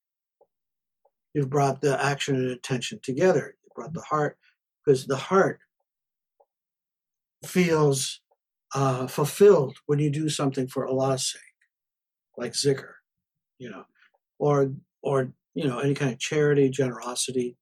You've 1.33 1.51
brought 1.51 1.81
the 1.81 2.03
action 2.03 2.35
and 2.35 2.49
intention 2.49 2.99
together. 3.03 3.55
You 3.63 3.69
brought 3.75 3.93
the 3.93 4.01
heart, 4.01 4.37
because 4.83 5.05
the 5.05 5.17
heart 5.17 5.59
feels 7.45 8.21
uh, 8.75 9.07
fulfilled 9.07 9.77
when 9.85 9.99
you 9.99 10.09
do 10.09 10.29
something 10.29 10.67
for 10.67 10.87
Allah's 10.87 11.31
sake, 11.31 11.41
like 12.37 12.53
zikr, 12.53 12.93
you 13.59 13.69
know, 13.69 13.85
or 14.39 14.73
or 15.01 15.33
you 15.53 15.67
know 15.67 15.79
any 15.79 15.93
kind 15.93 16.11
of 16.11 16.19
charity, 16.19 16.69
generosity, 16.69 17.57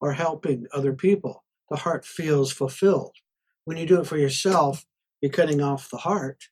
or 0.00 0.12
helping 0.12 0.66
other 0.72 0.92
people. 0.92 1.44
The 1.70 1.76
heart 1.76 2.04
feels 2.04 2.52
fulfilled. 2.52 3.14
When 3.64 3.76
you 3.76 3.86
do 3.86 4.00
it 4.00 4.06
for 4.06 4.16
yourself, 4.16 4.84
you're 5.20 5.32
cutting 5.32 5.60
off 5.60 5.90
the 5.90 5.98
heart 5.98 6.44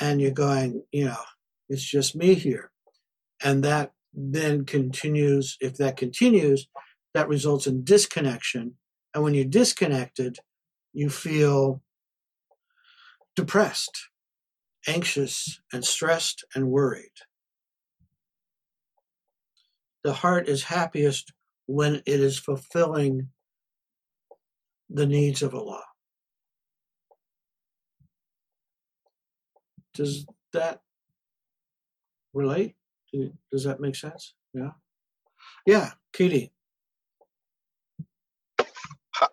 and 0.00 0.20
you're 0.20 0.30
going, 0.30 0.82
you 0.92 1.04
know, 1.06 1.20
it's 1.68 1.84
just 1.84 2.16
me 2.16 2.34
here. 2.34 2.70
And 3.42 3.62
that 3.64 3.92
then 4.12 4.64
continues, 4.64 5.56
if 5.60 5.76
that 5.76 5.96
continues, 5.96 6.68
that 7.12 7.28
results 7.28 7.66
in 7.66 7.84
disconnection. 7.84 8.74
And 9.14 9.22
when 9.22 9.34
you're 9.34 9.44
disconnected, 9.44 10.38
you 10.92 11.10
feel 11.10 11.82
depressed, 13.36 14.08
anxious, 14.86 15.60
and 15.72 15.84
stressed 15.84 16.44
and 16.54 16.68
worried. 16.70 17.10
The 20.02 20.12
heart 20.12 20.48
is 20.48 20.64
happiest 20.64 21.32
when 21.66 21.96
it 22.06 22.20
is 22.20 22.38
fulfilling 22.38 23.28
the 24.90 25.06
needs 25.06 25.42
of 25.42 25.54
Allah. 25.54 25.82
Does 29.94 30.26
that 30.52 30.80
relate? 32.32 32.74
Does 33.50 33.64
that 33.64 33.80
make 33.80 33.96
sense? 33.96 34.34
Yeah. 34.52 34.72
Yeah, 35.66 35.92
Katie. 36.12 36.52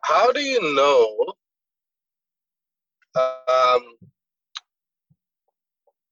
How 0.04 0.32
do 0.32 0.40
you 0.40 0.76
know? 0.76 1.34
Um, 3.16 3.82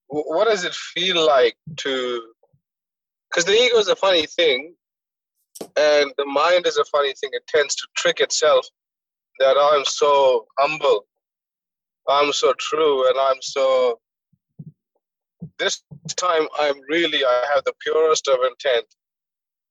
what 0.08 0.46
does 0.46 0.64
it 0.64 0.74
feel 0.74 1.26
like 1.26 1.56
to? 1.78 2.22
Because 3.30 3.46
the 3.46 3.54
ego 3.54 3.78
is 3.78 3.88
a 3.88 3.96
funny 3.96 4.26
thing, 4.26 4.74
and 5.62 6.12
the 6.18 6.26
mind 6.26 6.66
is 6.66 6.78
a 6.78 6.86
funny 6.86 7.14
thing. 7.14 7.30
It 7.34 7.48
tends 7.48 7.76
to 7.76 7.88
trick 7.96 8.20
itself 8.20 8.66
that 9.40 9.56
I'm 9.58 9.86
so 9.86 10.48
humble, 10.58 11.06
I'm 12.08 12.34
so 12.34 12.54
true, 12.58 13.08
and 13.08 13.18
I'm 13.18 13.42
so 13.42 14.00
this 15.60 15.84
time 16.16 16.48
I'm 16.60 16.80
really, 16.90 17.24
I 17.24 17.46
have 17.54 17.64
the 17.66 17.74
purest 17.82 18.28
of 18.28 18.40
intent. 18.44 18.86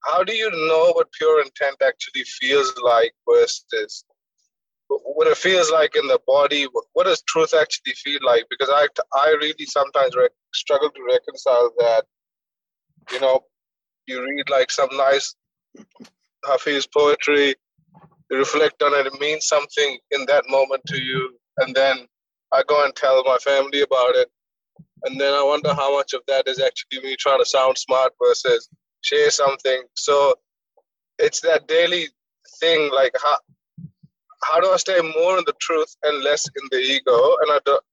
How 0.04 0.22
do 0.22 0.34
you 0.34 0.50
know 0.50 0.92
what 0.92 1.10
pure 1.12 1.42
intent 1.42 1.76
actually 1.82 2.24
feels 2.24 2.72
like 2.84 3.12
versus 3.28 4.04
what 4.88 5.26
it 5.26 5.36
feels 5.36 5.70
like 5.70 5.94
in 5.96 6.06
the 6.06 6.20
body? 6.26 6.66
What 6.92 7.04
does 7.04 7.22
truth 7.22 7.54
actually 7.54 7.94
feel 7.94 8.20
like? 8.24 8.44
Because 8.50 8.70
I, 8.72 8.86
I 9.14 9.30
really 9.30 9.66
sometimes 9.66 10.16
re- 10.16 10.28
struggle 10.54 10.90
to 10.90 11.02
reconcile 11.04 11.72
that. 11.78 12.04
You 13.12 13.20
know, 13.20 13.40
you 14.06 14.22
read 14.22 14.48
like 14.50 14.70
some 14.70 14.88
nice 14.92 15.34
Hafiz 16.46 16.86
poetry, 16.86 17.54
you 18.30 18.36
reflect 18.36 18.82
on 18.82 18.94
it, 18.94 19.06
it 19.06 19.20
means 19.20 19.46
something 19.46 19.98
in 20.10 20.24
that 20.26 20.44
moment 20.48 20.82
to 20.86 21.02
you, 21.02 21.38
and 21.58 21.74
then 21.74 22.06
I 22.52 22.62
go 22.66 22.84
and 22.84 22.94
tell 22.94 23.22
my 23.24 23.38
family 23.38 23.82
about 23.82 24.14
it, 24.14 24.30
and 25.04 25.20
then 25.20 25.32
I 25.34 25.42
wonder 25.42 25.74
how 25.74 25.96
much 25.96 26.12
of 26.12 26.22
that 26.28 26.48
is 26.48 26.60
actually 26.60 27.02
me 27.02 27.16
trying 27.16 27.38
to 27.38 27.46
sound 27.46 27.78
smart 27.78 28.12
versus 28.22 28.68
share 29.02 29.30
something. 29.30 29.82
So 29.94 30.34
it's 31.18 31.40
that 31.42 31.68
daily 31.68 32.08
thing, 32.60 32.90
like 32.92 33.12
how 33.22 33.38
how 34.44 34.60
do 34.60 34.70
I 34.70 34.76
stay 34.76 35.00
more 35.00 35.38
in 35.38 35.44
the 35.46 35.54
truth 35.60 35.94
and 36.02 36.22
less 36.22 36.46
in 36.46 36.68
the 36.70 36.78
ego? 36.78 37.36
And 37.42 37.52
I 37.52 37.58
don't, 37.64 37.84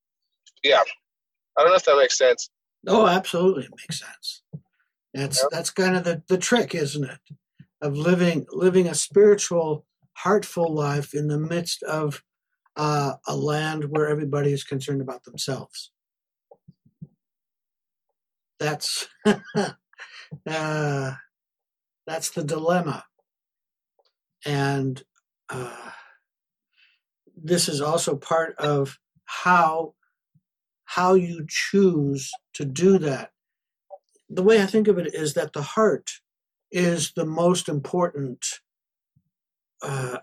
yeah, 0.63 0.81
I 1.57 1.61
don't 1.61 1.71
know 1.71 1.75
if 1.75 1.85
that 1.85 1.97
makes 1.97 2.17
sense. 2.17 2.49
Oh, 2.87 3.07
absolutely, 3.07 3.63
it 3.63 3.71
makes 3.71 3.99
sense. 3.99 4.43
That's 5.13 5.41
yep. 5.41 5.49
that's 5.51 5.69
kind 5.69 5.95
of 5.95 6.03
the, 6.03 6.21
the 6.27 6.37
trick, 6.37 6.75
isn't 6.75 7.03
it? 7.03 7.19
Of 7.81 7.97
living 7.97 8.45
living 8.51 8.87
a 8.87 8.95
spiritual, 8.95 9.85
heartful 10.13 10.73
life 10.73 11.13
in 11.13 11.27
the 11.27 11.39
midst 11.39 11.83
of 11.83 12.23
uh, 12.75 13.13
a 13.27 13.35
land 13.35 13.85
where 13.89 14.07
everybody 14.07 14.51
is 14.51 14.63
concerned 14.63 15.01
about 15.01 15.23
themselves 15.23 15.91
that's 18.59 19.07
uh, 19.25 21.11
that's 22.07 22.29
the 22.31 22.43
dilemma 22.43 23.03
and 24.45 25.03
uh, 25.49 25.91
this 27.45 27.69
is 27.69 27.79
also 27.79 28.15
part 28.15 28.55
of 28.57 28.97
how 29.25 29.93
how 30.85 31.13
you 31.13 31.45
choose 31.47 32.31
to 32.53 32.65
do 32.65 32.97
that. 32.97 33.31
The 34.29 34.43
way 34.43 34.61
i 34.61 34.65
think 34.65 34.87
of 34.87 34.97
it 34.97 35.13
is 35.13 35.35
that 35.35 35.53
the 35.53 35.61
heart 35.61 36.09
is 36.71 37.11
the 37.15 37.25
most 37.25 37.69
important 37.69 38.43
uh, 39.81 40.17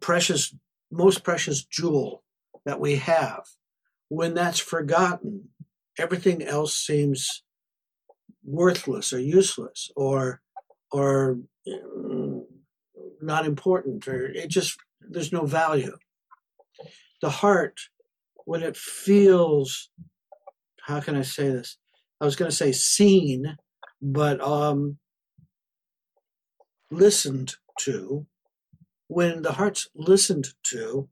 precious 0.00 0.54
most 0.90 1.22
precious 1.22 1.64
jewel 1.64 2.24
that 2.64 2.80
we 2.80 2.96
have. 2.96 3.44
When 4.08 4.34
that's 4.34 4.58
forgotten 4.58 5.50
everything 5.98 6.42
else 6.42 6.74
seems 6.74 7.44
worthless 8.44 9.12
or 9.12 9.20
useless 9.20 9.90
or 9.94 10.42
or 10.90 11.38
mm, 11.66 12.42
not 13.20 13.46
important 13.46 14.08
or 14.08 14.26
it 14.26 14.48
just 14.48 14.76
there's 15.10 15.32
no 15.32 15.46
value 15.46 15.96
the 17.20 17.30
heart 17.30 17.78
when 18.44 18.62
it 18.62 18.76
feels 18.76 19.90
how 20.82 21.00
can 21.00 21.16
i 21.16 21.22
say 21.22 21.48
this 21.48 21.78
i 22.20 22.24
was 22.24 22.36
going 22.36 22.50
to 22.50 22.56
say 22.56 22.72
seen 22.72 23.56
but 24.00 24.40
um 24.40 24.98
listened 26.90 27.54
to 27.78 28.26
when 29.08 29.42
the 29.42 29.52
heart's 29.52 29.88
listened 29.94 30.48
to 30.62 31.08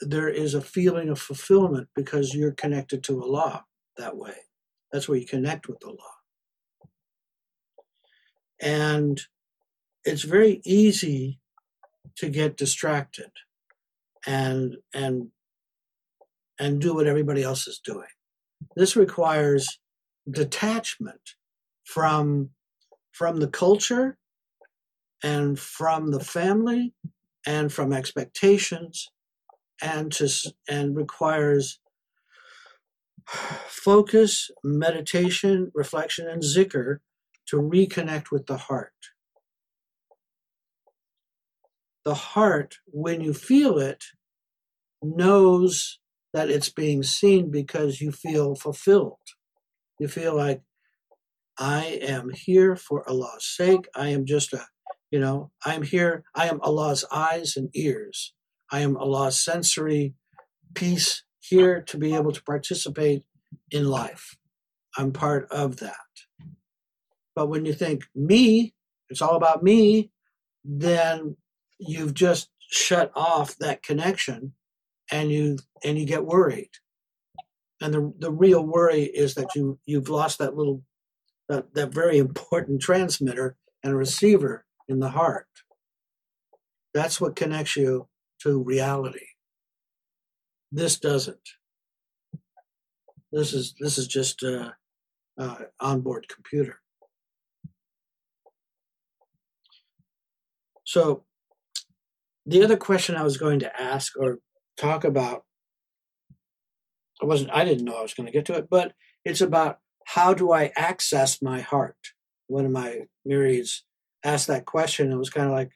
there 0.00 0.28
is 0.28 0.54
a 0.54 0.60
feeling 0.60 1.08
of 1.08 1.18
fulfillment 1.18 1.88
because 1.94 2.34
you're 2.34 2.52
connected 2.52 3.02
to 3.04 3.22
Allah 3.22 3.64
that 3.96 4.16
way. 4.16 4.34
That's 4.92 5.08
where 5.08 5.18
you 5.18 5.26
connect 5.26 5.68
with 5.68 5.82
law. 5.84 5.96
And 8.60 9.20
it's 10.04 10.22
very 10.22 10.60
easy 10.64 11.40
to 12.16 12.28
get 12.28 12.56
distracted 12.56 13.30
and 14.26 14.76
and 14.92 15.28
and 16.58 16.80
do 16.80 16.94
what 16.94 17.06
everybody 17.06 17.42
else 17.42 17.66
is 17.66 17.80
doing. 17.84 18.08
This 18.76 18.96
requires 18.96 19.78
detachment 20.30 21.20
from 21.84 22.50
from 23.12 23.38
the 23.38 23.48
culture 23.48 24.16
and 25.22 25.58
from 25.58 26.10
the 26.10 26.20
family 26.20 26.94
and 27.46 27.72
from 27.72 27.92
expectations 27.92 29.10
and 29.82 30.12
to 30.12 30.28
and 30.68 30.96
requires 30.96 31.80
focus, 33.26 34.50
meditation, 34.62 35.70
reflection, 35.74 36.28
and 36.28 36.42
zikr 36.42 36.98
to 37.46 37.56
reconnect 37.56 38.30
with 38.30 38.46
the 38.46 38.56
heart. 38.56 38.92
The 42.04 42.14
heart, 42.14 42.76
when 42.86 43.20
you 43.20 43.32
feel 43.32 43.78
it, 43.78 44.04
knows 45.02 46.00
that 46.32 46.50
it's 46.50 46.68
being 46.68 47.02
seen 47.02 47.50
because 47.50 48.00
you 48.00 48.12
feel 48.12 48.54
fulfilled. 48.54 49.18
You 49.98 50.08
feel 50.08 50.36
like, 50.36 50.62
I 51.56 52.00
am 52.02 52.30
here 52.30 52.74
for 52.74 53.08
Allah's 53.08 53.46
sake. 53.46 53.86
I 53.94 54.08
am 54.08 54.26
just 54.26 54.52
a, 54.52 54.66
you 55.10 55.20
know, 55.20 55.52
I'm 55.64 55.82
here. 55.82 56.24
I 56.34 56.48
am 56.48 56.60
Allah's 56.62 57.04
eyes 57.12 57.56
and 57.56 57.70
ears. 57.74 58.34
I 58.72 58.80
am 58.80 58.96
Allah's 58.96 59.42
sensory 59.42 60.14
piece 60.74 61.22
here 61.38 61.80
to 61.82 61.96
be 61.96 62.14
able 62.14 62.32
to 62.32 62.42
participate 62.42 63.22
in 63.70 63.84
life. 63.84 64.36
I'm 64.96 65.12
part 65.12 65.46
of 65.50 65.76
that. 65.76 65.94
But 67.36 67.46
when 67.46 67.64
you 67.64 67.72
think 67.72 68.02
me, 68.14 68.74
it's 69.08 69.22
all 69.22 69.36
about 69.36 69.62
me, 69.62 70.10
then 70.64 71.36
you've 71.78 72.14
just 72.14 72.50
shut 72.58 73.12
off 73.14 73.56
that 73.58 73.82
connection 73.82 74.54
and 75.10 75.30
you 75.30 75.58
and 75.84 75.98
you 75.98 76.06
get 76.06 76.24
worried. 76.26 76.70
and 77.80 77.94
the 77.94 78.12
the 78.18 78.30
real 78.32 78.64
worry 78.66 79.04
is 79.04 79.34
that 79.34 79.54
you 79.54 79.78
you've 79.86 80.08
lost 80.08 80.38
that 80.38 80.56
little 80.56 80.82
that, 81.48 81.74
that 81.74 81.94
very 81.94 82.18
important 82.26 82.80
transmitter 82.82 83.56
and 83.82 83.96
receiver 83.96 84.64
in 84.88 85.00
the 85.00 85.10
heart. 85.10 85.46
That's 86.94 87.20
what 87.20 87.36
connects 87.36 87.76
you 87.76 88.08
to 88.42 88.62
reality. 88.62 89.26
This 90.72 90.98
doesn't. 90.98 91.38
This 93.32 93.52
is 93.52 93.74
this 93.80 93.98
is 93.98 94.06
just 94.06 94.42
a, 94.42 94.76
a 95.38 95.56
onboard 95.80 96.28
computer. 96.28 96.80
So, 100.84 101.24
the 102.46 102.62
other 102.62 102.76
question 102.76 103.16
I 103.16 103.22
was 103.22 103.36
going 103.36 103.60
to 103.60 103.80
ask 103.80 104.12
or 104.18 104.38
talk 104.76 105.04
about, 105.04 105.44
I 107.22 107.26
wasn't. 107.26 107.50
I 107.52 107.64
didn't 107.64 107.84
know 107.84 107.96
I 107.96 108.02
was 108.02 108.14
going 108.14 108.26
to 108.26 108.32
get 108.32 108.44
to 108.46 108.54
it, 108.54 108.68
but 108.70 108.92
it's 109.24 109.40
about 109.40 109.78
how 110.06 110.34
do 110.34 110.52
I 110.52 110.72
access 110.76 111.40
my 111.40 111.60
heart. 111.60 111.96
One 112.48 112.66
of 112.66 112.70
my 112.72 113.02
murids 113.26 113.80
asked 114.24 114.48
that 114.48 114.66
question. 114.66 115.06
And 115.06 115.14
it 115.14 115.18
was 115.18 115.30
kind 115.30 115.46
of 115.46 115.52
like, 115.52 115.72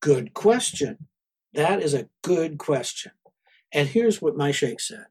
good 0.00 0.34
question. 0.34 1.08
That 1.54 1.82
is 1.82 1.94
a 1.94 2.08
good 2.22 2.58
question. 2.58 3.12
And 3.72 3.88
here's 3.88 4.22
what 4.22 4.36
my 4.36 4.52
sheikh 4.52 4.80
said. 4.80 5.06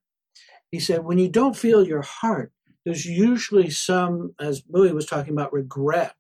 He 0.72 0.80
said, 0.80 1.04
when 1.04 1.18
you 1.18 1.30
don't 1.30 1.58
feel 1.58 1.86
your 1.86 2.02
heart, 2.02 2.52
there's 2.86 3.06
usually 3.06 3.70
some, 3.70 4.36
as 4.40 4.62
Bowie 4.62 4.94
was 4.94 5.06
talking 5.06 5.34
about, 5.34 5.54
regret 5.54 6.16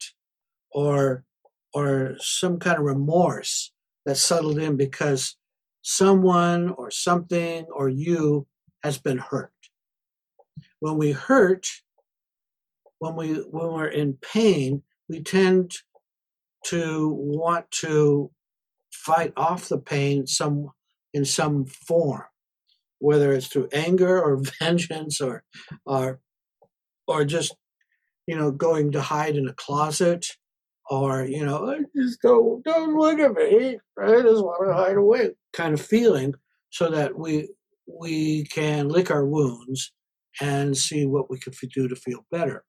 or 0.71 1.23
or 1.73 2.15
some 2.19 2.60
kind 2.60 2.77
of 2.77 2.84
remorse 2.84 3.72
that 4.05 4.15
settled 4.15 4.59
in 4.59 4.77
because 4.77 5.35
someone 5.81 6.69
or 6.69 6.91
something 6.91 7.65
or 7.73 7.89
you 7.89 8.47
has 8.83 8.97
been 8.97 9.17
hurt. 9.17 9.51
When 10.79 10.97
we 10.97 11.11
hurt, 11.11 11.67
when 12.99 13.15
we 13.15 13.33
when 13.33 13.71
we're 13.71 13.87
in 13.87 14.17
pain, 14.21 14.83
we 15.09 15.21
tend 15.21 15.75
to 16.65 17.09
want 17.09 17.69
to 17.71 18.31
fight 18.91 19.33
off 19.35 19.69
the 19.69 19.77
pain 19.77 20.27
some 20.27 20.71
in 21.13 21.25
some 21.25 21.65
form, 21.65 22.23
whether 22.99 23.33
it's 23.33 23.47
through 23.47 23.69
anger 23.73 24.21
or 24.21 24.41
vengeance 24.59 25.21
or 25.21 25.43
or 25.85 26.19
or 27.07 27.25
just 27.25 27.55
you 28.27 28.35
know 28.35 28.51
going 28.51 28.91
to 28.91 29.01
hide 29.01 29.35
in 29.35 29.47
a 29.47 29.53
closet 29.53 30.25
or 30.89 31.24
you 31.24 31.46
know 31.46 31.78
just 31.96 32.22
don't 32.22 32.63
don't 32.63 32.96
look 32.96 33.19
at 33.19 33.34
me 33.34 33.80
I 34.00 34.22
just 34.22 34.43
want 34.43 34.67
to 34.67 34.74
hide 34.74 34.98
away 34.98 35.32
kind 35.54 35.74
of 35.74 35.82
feeling 35.82 36.34
so 36.72 36.89
that 36.89 37.17
we 37.17 37.50
we 37.88 38.46
can 38.46 38.89
lick 38.89 39.12
our 39.12 39.26
wounds 39.26 39.91
and 40.41 40.76
see 40.76 41.06
what 41.06 41.30
we 41.30 41.39
could 41.39 41.56
do 41.74 41.88
to 41.88 41.96
feel 41.96 42.26
better. 42.32 42.63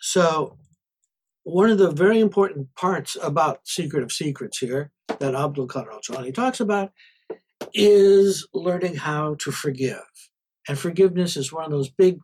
So 0.00 0.58
one 1.44 1.70
of 1.70 1.78
the 1.78 1.90
very 1.90 2.20
important 2.20 2.74
parts 2.74 3.16
about 3.22 3.66
Secret 3.66 4.02
of 4.02 4.12
Secrets 4.12 4.58
here 4.58 4.90
that 5.18 5.34
Abdul 5.34 5.68
Qadir 5.68 5.92
al 5.92 6.32
talks 6.32 6.60
about 6.60 6.90
is 7.74 8.46
learning 8.54 8.96
how 8.96 9.36
to 9.40 9.52
forgive. 9.52 10.02
And 10.68 10.78
forgiveness 10.78 11.36
is 11.36 11.52
one 11.52 11.64
of 11.64 11.70
those 11.70 11.90
big, 11.90 12.18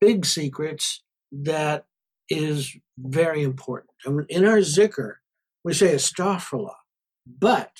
big 0.00 0.24
secrets 0.24 1.02
that 1.30 1.84
is 2.28 2.76
very 2.98 3.42
important. 3.42 3.90
And 4.04 4.24
in 4.28 4.44
our 4.44 4.58
zikr, 4.58 5.14
we 5.64 5.74
say 5.74 5.94
astaghfirullah. 5.94 6.74
But 7.26 7.70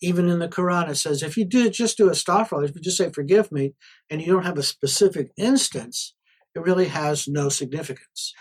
even 0.00 0.28
in 0.28 0.38
the 0.38 0.48
Quran, 0.48 0.88
it 0.88 0.96
says 0.96 1.22
if 1.22 1.36
you 1.36 1.44
do 1.44 1.70
just 1.70 1.96
do 1.96 2.10
astaghfirullah, 2.10 2.68
if 2.68 2.74
you 2.74 2.82
just 2.82 2.96
say 2.96 3.10
forgive 3.10 3.50
me, 3.50 3.74
and 4.10 4.20
you 4.20 4.32
don't 4.32 4.44
have 4.44 4.58
a 4.58 4.62
specific 4.62 5.30
instance, 5.36 6.14
it 6.54 6.60
really 6.60 6.86
has 6.86 7.26
no 7.26 7.48
significance. 7.48 8.32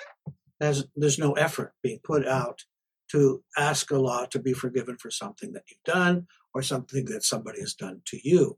There's, 0.59 0.85
there's 0.95 1.19
no 1.19 1.33
effort 1.33 1.73
being 1.81 1.99
put 2.03 2.27
out 2.27 2.63
to 3.11 3.43
ask 3.57 3.91
Allah 3.91 4.27
to 4.31 4.39
be 4.39 4.53
forgiven 4.53 4.97
for 4.97 5.11
something 5.11 5.53
that 5.53 5.63
you've 5.69 5.83
done 5.83 6.27
or 6.53 6.61
something 6.61 7.05
that 7.05 7.23
somebody 7.23 7.59
has 7.59 7.73
done 7.73 8.01
to 8.05 8.19
you. 8.27 8.57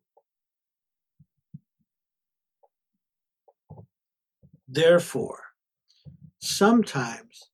Therefore, 4.67 5.44
sometimes 6.45 7.49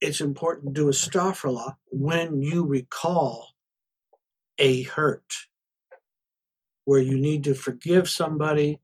it's 0.00 0.20
important 0.20 0.74
to 0.74 0.80
do 0.80 0.88
a 0.88 0.92
astaghfirullah 0.92 1.76
when 1.90 2.42
you 2.42 2.64
recall 2.64 3.48
a 4.58 4.82
hurt, 4.82 5.34
where 6.84 7.00
you 7.00 7.18
need 7.18 7.44
to 7.44 7.54
forgive 7.54 8.08
somebody 8.08 8.80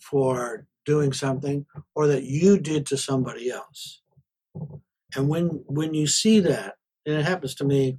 for 0.00 0.66
doing 0.84 1.12
something 1.12 1.66
or 1.94 2.06
that 2.06 2.24
you 2.24 2.58
did 2.58 2.86
to 2.86 2.96
somebody 2.96 3.50
else. 3.50 4.02
And 5.14 5.28
when 5.28 5.64
when 5.66 5.94
you 5.94 6.06
see 6.06 6.40
that, 6.40 6.76
and 7.04 7.16
it 7.16 7.24
happens 7.24 7.54
to 7.56 7.64
me, 7.64 7.98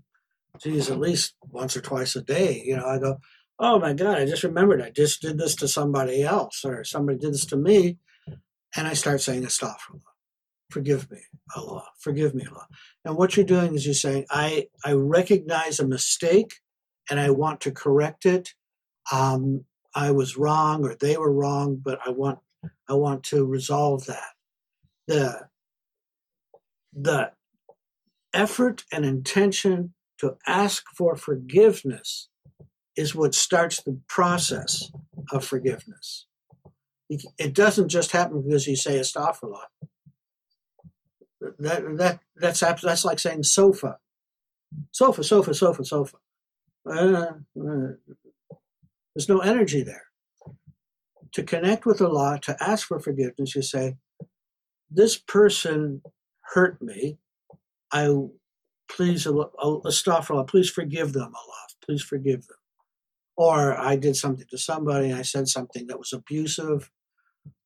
geez, 0.62 0.90
at 0.90 1.00
least 1.00 1.36
once 1.42 1.76
or 1.76 1.82
twice 1.82 2.16
a 2.16 2.22
day, 2.22 2.62
you 2.66 2.76
know, 2.76 2.86
I 2.86 3.00
go, 3.00 3.18
oh 3.60 3.80
my 3.80 3.94
God, 3.94 4.18
I 4.18 4.26
just 4.26 4.44
remembered 4.44 4.82
I 4.82 4.90
just 4.90 5.22
did 5.22 5.38
this 5.38 5.56
to 5.56 5.68
somebody 5.68 6.24
else 6.24 6.64
or 6.66 6.84
somebody 6.84 7.18
did 7.18 7.34
this 7.34 7.46
to 7.48 7.58
me. 7.58 7.98
And 8.76 8.88
I 8.88 8.94
start 8.94 9.22
saying 9.22 9.44
a 9.44 9.48
astaghfirullah. 9.48 10.17
Forgive 10.70 11.10
me, 11.10 11.20
Allah. 11.56 11.86
Forgive 12.00 12.36
me, 12.36 12.46
Allah. 12.50 12.68
And 13.06 13.16
what 13.16 13.36
you're 13.36 13.46
doing 13.46 13.76
is 13.76 13.86
you're 13.86 13.96
saying, 13.96 14.26
I, 14.30 14.68
I 14.84 14.94
recognize 14.94 15.80
a 15.80 15.88
mistake 15.88 16.56
and 17.10 17.20
I 17.20 17.30
want 17.30 17.62
to 17.62 17.72
correct 17.72 18.26
it. 18.26 18.54
Um, 19.12 19.64
I 19.96 20.12
was 20.12 20.38
wrong 20.38 20.84
or 20.86 20.96
they 20.96 21.18
were 21.18 21.32
wrong, 21.32 21.82
but 21.84 22.00
I 22.06 22.10
want 22.12 22.40
I 22.90 22.94
want 22.94 23.24
to 23.26 23.46
resolve 23.46 24.06
that. 24.06 24.34
The, 25.08 25.48
the 26.94 27.32
effort 28.34 28.84
and 28.92 29.06
intention 29.06 29.94
to 30.20 30.38
ask 30.46 30.86
for 30.96 31.16
forgiveness 31.16 32.30
is 32.96 33.16
what 33.16 33.36
starts 33.36 33.82
the 33.82 34.00
process 34.08 34.92
of 35.32 35.46
forgiveness. 35.46 36.26
It 37.10 37.54
doesn't 37.54 37.90
just 37.90 38.12
happen 38.12 38.42
because 38.42 38.68
you 38.68 38.76
say 38.76 39.00
astaghfirullah. 39.00 39.68
That, 41.42 41.98
that, 41.98 42.20
that's, 42.36 42.60
that's 42.60 43.06
like 43.06 43.20
saying 43.20 43.44
sofa. 43.44 43.98
Sofa, 44.92 45.24
sofa, 45.24 45.54
sofa, 45.54 45.86
sofa. 45.86 46.18
Uh, 46.86 47.32
uh, 47.60 47.88
there's 49.16 49.30
no 49.30 49.40
energy 49.40 49.84
there 49.84 50.04
to 51.34 51.44
connect 51.44 51.86
with 51.86 52.02
Allah, 52.02 52.40
to 52.44 52.58
ask 52.60 52.88
for 52.88 53.00
forgiveness, 53.00 53.56
you 53.56 53.62
say, 53.62 53.98
This 54.90 55.18
person 55.18 56.02
hurt 56.42 56.82
me. 56.82 57.18
I 57.92 58.14
please, 58.90 59.26
astaghfirullah, 59.26 60.48
please 60.48 60.70
forgive 60.70 61.14
them, 61.14 61.32
Allah, 61.36 61.68
please 61.86 62.02
forgive 62.02 62.48
them. 62.48 62.58
Or 63.36 63.78
I 63.78 63.96
did 63.98 64.16
something 64.16 64.48
to 64.50 64.58
somebody, 64.58 65.10
and 65.10 65.20
I 65.20 65.22
said 65.22 65.48
something 65.48 65.88
that 65.88 66.00
was 66.00 66.14
abusive, 66.14 66.90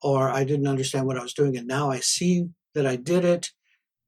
or 0.02 0.30
I 0.30 0.44
didn't 0.44 0.68
understand 0.68 1.06
what 1.08 1.18
I 1.18 1.24
was 1.24 1.34
doing, 1.34 1.56
and 1.56 1.68
now 1.68 1.90
I 1.90 2.00
see 2.00 2.48
that 2.76 2.86
I 2.86 2.98
did 2.98 3.24
it, 3.24 3.52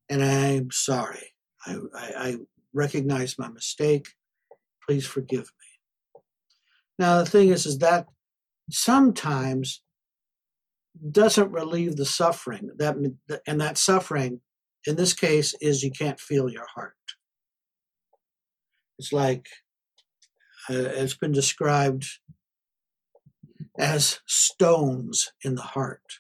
and 0.09 0.23
I'm 0.23 0.69
sorry. 0.71 1.33
I, 1.65 1.77
I, 1.95 2.11
I 2.17 2.35
recognize 2.73 3.37
my 3.37 3.49
mistake. 3.49 4.07
Please 4.85 5.05
forgive 5.05 5.51
me. 5.59 6.21
Now 6.99 7.19
the 7.19 7.29
thing 7.29 7.49
is, 7.49 7.65
is 7.65 7.79
that 7.79 8.07
sometimes 8.69 9.81
doesn't 11.11 11.51
relieve 11.51 11.95
the 11.95 12.05
suffering 12.05 12.69
that 12.77 12.95
and 13.47 13.61
that 13.61 13.77
suffering 13.77 14.41
in 14.85 14.95
this 14.95 15.13
case 15.13 15.55
is 15.59 15.83
you 15.83 15.91
can't 15.91 16.19
feel 16.19 16.49
your 16.49 16.67
heart 16.75 16.93
it's 18.99 19.11
like 19.11 19.47
uh, 20.69 20.75
it's 20.75 21.15
been 21.15 21.31
described 21.31 22.05
as 23.79 24.19
stones 24.27 25.31
in 25.43 25.55
the 25.55 25.61
heart 25.61 26.19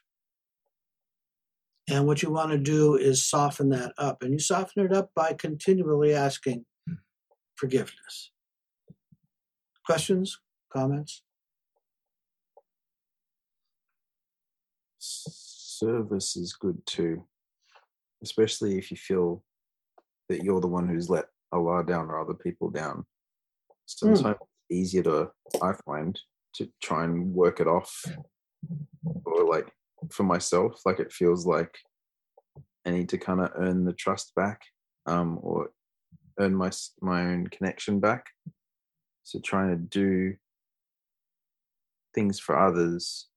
and 1.89 2.07
what 2.07 2.23
you 2.23 2.31
want 2.31 2.51
to 2.51 2.57
do 2.57 2.95
is 2.95 3.25
soften 3.25 3.69
that 3.69 3.93
up 3.97 4.21
and 4.21 4.31
you 4.33 4.39
soften 4.39 4.85
it 4.85 4.93
up 4.93 5.11
by 5.15 5.33
continually 5.33 6.13
asking 6.13 6.65
forgiveness 7.55 8.31
questions 9.85 10.39
comments 10.71 11.23
service 15.83 16.35
is 16.35 16.53
good 16.53 16.77
too, 16.85 17.23
especially 18.23 18.77
if 18.77 18.91
you 18.91 18.97
feel 18.97 19.43
that 20.29 20.43
you're 20.43 20.61
the 20.61 20.67
one 20.67 20.87
who's 20.87 21.09
let 21.09 21.25
Allah 21.51 21.83
down 21.85 22.09
or 22.09 22.19
other 22.19 22.33
people 22.33 22.69
down. 22.69 23.05
Sometimes 23.85 24.21
mm. 24.21 24.31
it's 24.31 24.71
easier 24.71 25.03
to, 25.03 25.31
I 25.61 25.73
find, 25.85 26.19
to 26.55 26.69
try 26.81 27.03
and 27.03 27.33
work 27.33 27.59
it 27.59 27.67
off. 27.67 28.05
Or 29.25 29.45
like 29.45 29.67
for 30.11 30.23
myself, 30.23 30.81
like 30.85 30.99
it 30.99 31.11
feels 31.11 31.45
like 31.45 31.75
I 32.85 32.91
need 32.91 33.09
to 33.09 33.17
kind 33.17 33.41
of 33.41 33.51
earn 33.55 33.85
the 33.85 33.93
trust 33.93 34.33
back 34.35 34.61
um, 35.05 35.39
or 35.41 35.69
earn 36.39 36.55
my 36.55 36.71
my 37.01 37.23
own 37.23 37.47
connection 37.47 37.99
back. 37.99 38.25
So 39.23 39.39
trying 39.39 39.69
to 39.69 39.77
do 39.77 40.35
things 42.13 42.39
for 42.39 42.57
others 42.57 43.27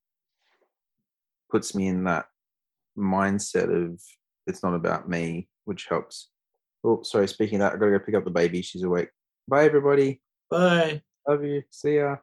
puts 1.49 1.73
me 1.73 1.87
in 1.87 2.03
that 2.03 2.25
mindset 2.97 3.73
of 3.73 4.01
it's 4.47 4.63
not 4.63 4.73
about 4.73 5.09
me, 5.09 5.47
which 5.65 5.87
helps. 5.89 6.29
Oh, 6.83 7.01
sorry. 7.03 7.27
Speaking 7.27 7.61
of 7.61 7.71
that, 7.71 7.75
I 7.75 7.77
gotta 7.77 7.91
go 7.91 7.99
pick 7.99 8.15
up 8.15 8.25
the 8.25 8.31
baby. 8.31 8.61
She's 8.61 8.83
awake. 8.83 9.09
Bye, 9.47 9.65
everybody. 9.65 10.21
Bye. 10.49 11.01
Love 11.27 11.43
you. 11.43 11.63
See 11.71 11.97
ya. 11.97 12.17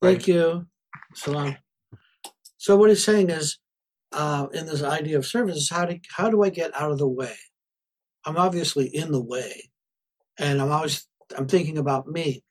Thank 0.00 0.26
you. 0.26 0.66
Salam. 1.14 1.56
So 2.56 2.76
what 2.76 2.90
he's 2.90 3.04
saying 3.04 3.30
is, 3.30 3.58
uh, 4.12 4.46
in 4.52 4.66
this 4.66 4.82
idea 4.82 5.18
of 5.18 5.26
service, 5.26 5.56
is 5.56 5.70
how 5.70 5.84
do 5.84 5.98
how 6.16 6.30
do 6.30 6.42
I 6.42 6.50
get 6.50 6.74
out 6.78 6.90
of 6.90 6.98
the 6.98 7.08
way? 7.08 7.34
I'm 8.24 8.36
obviously 8.36 8.86
in 8.86 9.12
the 9.12 9.22
way, 9.22 9.70
and 10.38 10.60
I'm 10.60 10.70
always 10.70 11.06
I'm 11.36 11.46
thinking 11.46 11.78
about 11.78 12.06
me. 12.06 12.42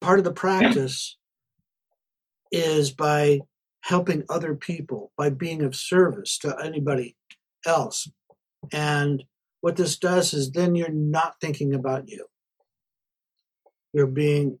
Part 0.00 0.18
of 0.18 0.24
the 0.24 0.32
practice 0.32 1.16
is 2.52 2.90
by 2.90 3.40
helping 3.82 4.24
other 4.28 4.54
people, 4.54 5.12
by 5.16 5.30
being 5.30 5.62
of 5.62 5.74
service 5.74 6.38
to 6.38 6.56
anybody 6.62 7.16
else. 7.66 8.08
And 8.72 9.24
what 9.60 9.76
this 9.76 9.98
does 9.98 10.34
is 10.34 10.50
then 10.50 10.74
you're 10.74 10.90
not 10.90 11.34
thinking 11.40 11.74
about 11.74 12.08
you. 12.08 12.26
You're 13.92 14.06
being 14.06 14.58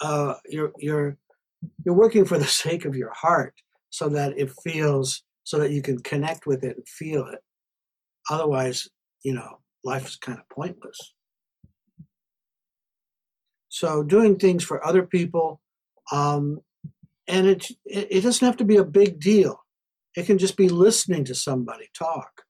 uh, 0.00 0.34
you're 0.48 0.72
you're 0.78 1.16
you're 1.84 1.94
working 1.94 2.24
for 2.24 2.38
the 2.38 2.46
sake 2.64 2.84
of 2.84 2.96
your 2.96 3.12
heart 3.12 3.54
so 3.90 4.08
that 4.08 4.38
it 4.38 4.50
feels 4.62 5.22
so 5.44 5.58
that 5.58 5.70
you 5.70 5.80
can 5.80 5.98
connect 6.00 6.46
with 6.46 6.62
it 6.62 6.76
and 6.76 6.88
feel 6.88 7.26
it. 7.26 7.40
Otherwise 8.30 8.88
you 9.22 9.34
know 9.34 9.58
life 9.84 10.06
is 10.06 10.16
kind 10.16 10.38
of 10.38 10.48
pointless. 10.48 11.14
So 13.68 14.02
doing 14.02 14.36
things 14.36 14.64
for 14.64 14.84
other 14.84 15.02
people 15.02 15.60
um, 16.10 16.60
and 17.26 17.46
it, 17.46 17.70
it 17.84 18.22
doesn't 18.22 18.44
have 18.44 18.56
to 18.56 18.64
be 18.64 18.76
a 18.76 18.84
big 18.84 19.20
deal. 19.20 19.62
It 20.16 20.24
can 20.24 20.38
just 20.38 20.56
be 20.56 20.70
listening 20.70 21.24
to 21.26 21.34
somebody 21.34 21.88
talk 21.96 22.42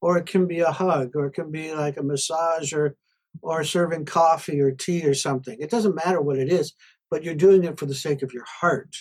or 0.00 0.18
it 0.18 0.26
can 0.26 0.46
be 0.46 0.60
a 0.60 0.72
hug 0.72 1.12
or 1.14 1.26
it 1.26 1.34
can 1.34 1.50
be 1.50 1.72
like 1.72 1.96
a 1.96 2.02
massage 2.02 2.72
or 2.72 2.96
or 3.42 3.64
serving 3.64 4.04
coffee 4.04 4.60
or 4.60 4.70
tea 4.70 5.04
or 5.04 5.14
something. 5.14 5.56
It 5.60 5.70
doesn't 5.70 5.96
matter 5.96 6.20
what 6.20 6.38
it 6.38 6.52
is 6.52 6.74
but 7.14 7.22
you're 7.22 7.34
doing 7.34 7.62
it 7.62 7.78
for 7.78 7.86
the 7.86 7.94
sake 7.94 8.22
of 8.22 8.32
your 8.32 8.44
heart 8.44 8.96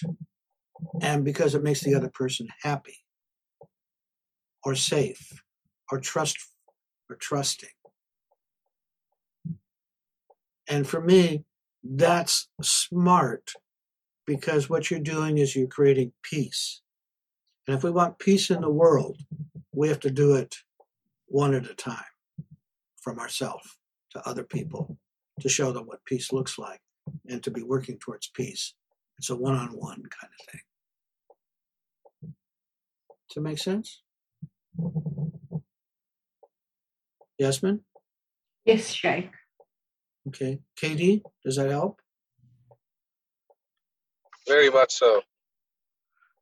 and 1.01 1.23
because 1.23 1.55
it 1.55 1.63
makes 1.63 1.81
the 1.81 1.95
other 1.95 2.09
person 2.09 2.47
happy 2.61 2.97
or 4.63 4.75
safe 4.75 5.43
or 5.91 5.99
trust 5.99 6.37
or 7.09 7.15
trusting 7.15 7.69
and 10.67 10.87
for 10.87 11.01
me 11.01 11.43
that's 11.83 12.47
smart 12.61 13.51
because 14.25 14.69
what 14.69 14.89
you're 14.89 14.99
doing 14.99 15.37
is 15.37 15.55
you're 15.55 15.67
creating 15.67 16.11
peace 16.21 16.81
and 17.67 17.75
if 17.75 17.83
we 17.83 17.91
want 17.91 18.19
peace 18.19 18.49
in 18.49 18.61
the 18.61 18.69
world 18.69 19.17
we 19.73 19.87
have 19.87 19.99
to 19.99 20.11
do 20.11 20.35
it 20.35 20.55
one 21.27 21.53
at 21.53 21.69
a 21.69 21.73
time 21.73 22.05
from 23.01 23.19
ourselves 23.19 23.77
to 24.11 24.27
other 24.27 24.43
people 24.43 24.97
to 25.39 25.49
show 25.49 25.71
them 25.71 25.85
what 25.85 26.05
peace 26.05 26.31
looks 26.31 26.57
like 26.57 26.79
and 27.27 27.43
to 27.43 27.51
be 27.51 27.63
working 27.63 27.97
towards 27.97 28.29
peace. 28.29 28.73
It's 29.17 29.29
a 29.29 29.35
one 29.35 29.55
on 29.55 29.69
one 29.69 30.03
kind 30.03 30.31
of 30.39 30.51
thing. 30.51 30.61
Does 33.33 33.41
that 33.41 33.49
make 33.49 33.57
sense? 33.57 34.03
Yasmin? 37.39 37.79
Yes, 38.63 38.91
Sheikh. 38.91 39.31
Okay. 40.27 40.59
Katie, 40.75 41.23
does 41.43 41.55
that 41.55 41.71
help? 41.71 41.99
Very 44.47 44.69
much 44.69 44.93
so. 44.93 45.23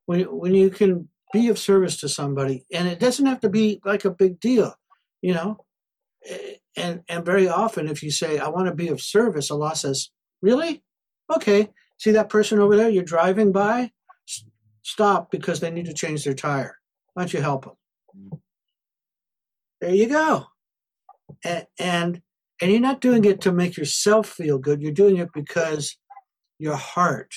When, 0.04 0.20
when 0.24 0.54
you 0.54 0.68
can 0.68 1.08
be 1.32 1.48
of 1.48 1.58
service 1.58 1.96
to 2.00 2.10
somebody, 2.10 2.66
and 2.70 2.86
it 2.86 3.00
doesn't 3.00 3.24
have 3.24 3.40
to 3.40 3.48
be 3.48 3.80
like 3.86 4.04
a 4.04 4.10
big 4.10 4.38
deal, 4.38 4.74
you 5.22 5.32
know? 5.32 5.64
And, 6.76 7.04
and 7.08 7.24
very 7.24 7.48
often, 7.48 7.88
if 7.88 8.02
you 8.02 8.10
say, 8.10 8.38
I 8.38 8.48
want 8.48 8.66
to 8.66 8.74
be 8.74 8.88
of 8.88 9.00
service, 9.00 9.50
Allah 9.50 9.74
says, 9.76 10.10
Really? 10.42 10.82
Okay. 11.34 11.70
See 11.98 12.10
that 12.10 12.28
person 12.28 12.58
over 12.58 12.76
there? 12.76 12.90
You're 12.90 13.02
driving 13.02 13.50
by? 13.50 13.92
Stop 14.82 15.30
because 15.30 15.60
they 15.60 15.70
need 15.70 15.86
to 15.86 15.94
change 15.94 16.24
their 16.24 16.34
tire. 16.34 16.81
Why 17.14 17.22
don't 17.22 17.32
you 17.32 17.40
help 17.40 17.64
them? 17.64 18.40
There 19.80 19.94
you 19.94 20.08
go. 20.08 20.46
And, 21.44 21.66
and 21.78 22.22
and 22.60 22.70
you're 22.70 22.80
not 22.80 23.00
doing 23.00 23.24
it 23.24 23.40
to 23.40 23.50
make 23.50 23.76
yourself 23.76 24.28
feel 24.28 24.56
good. 24.56 24.80
You're 24.80 24.92
doing 24.92 25.16
it 25.16 25.30
because 25.34 25.96
your 26.60 26.76
heart 26.76 27.34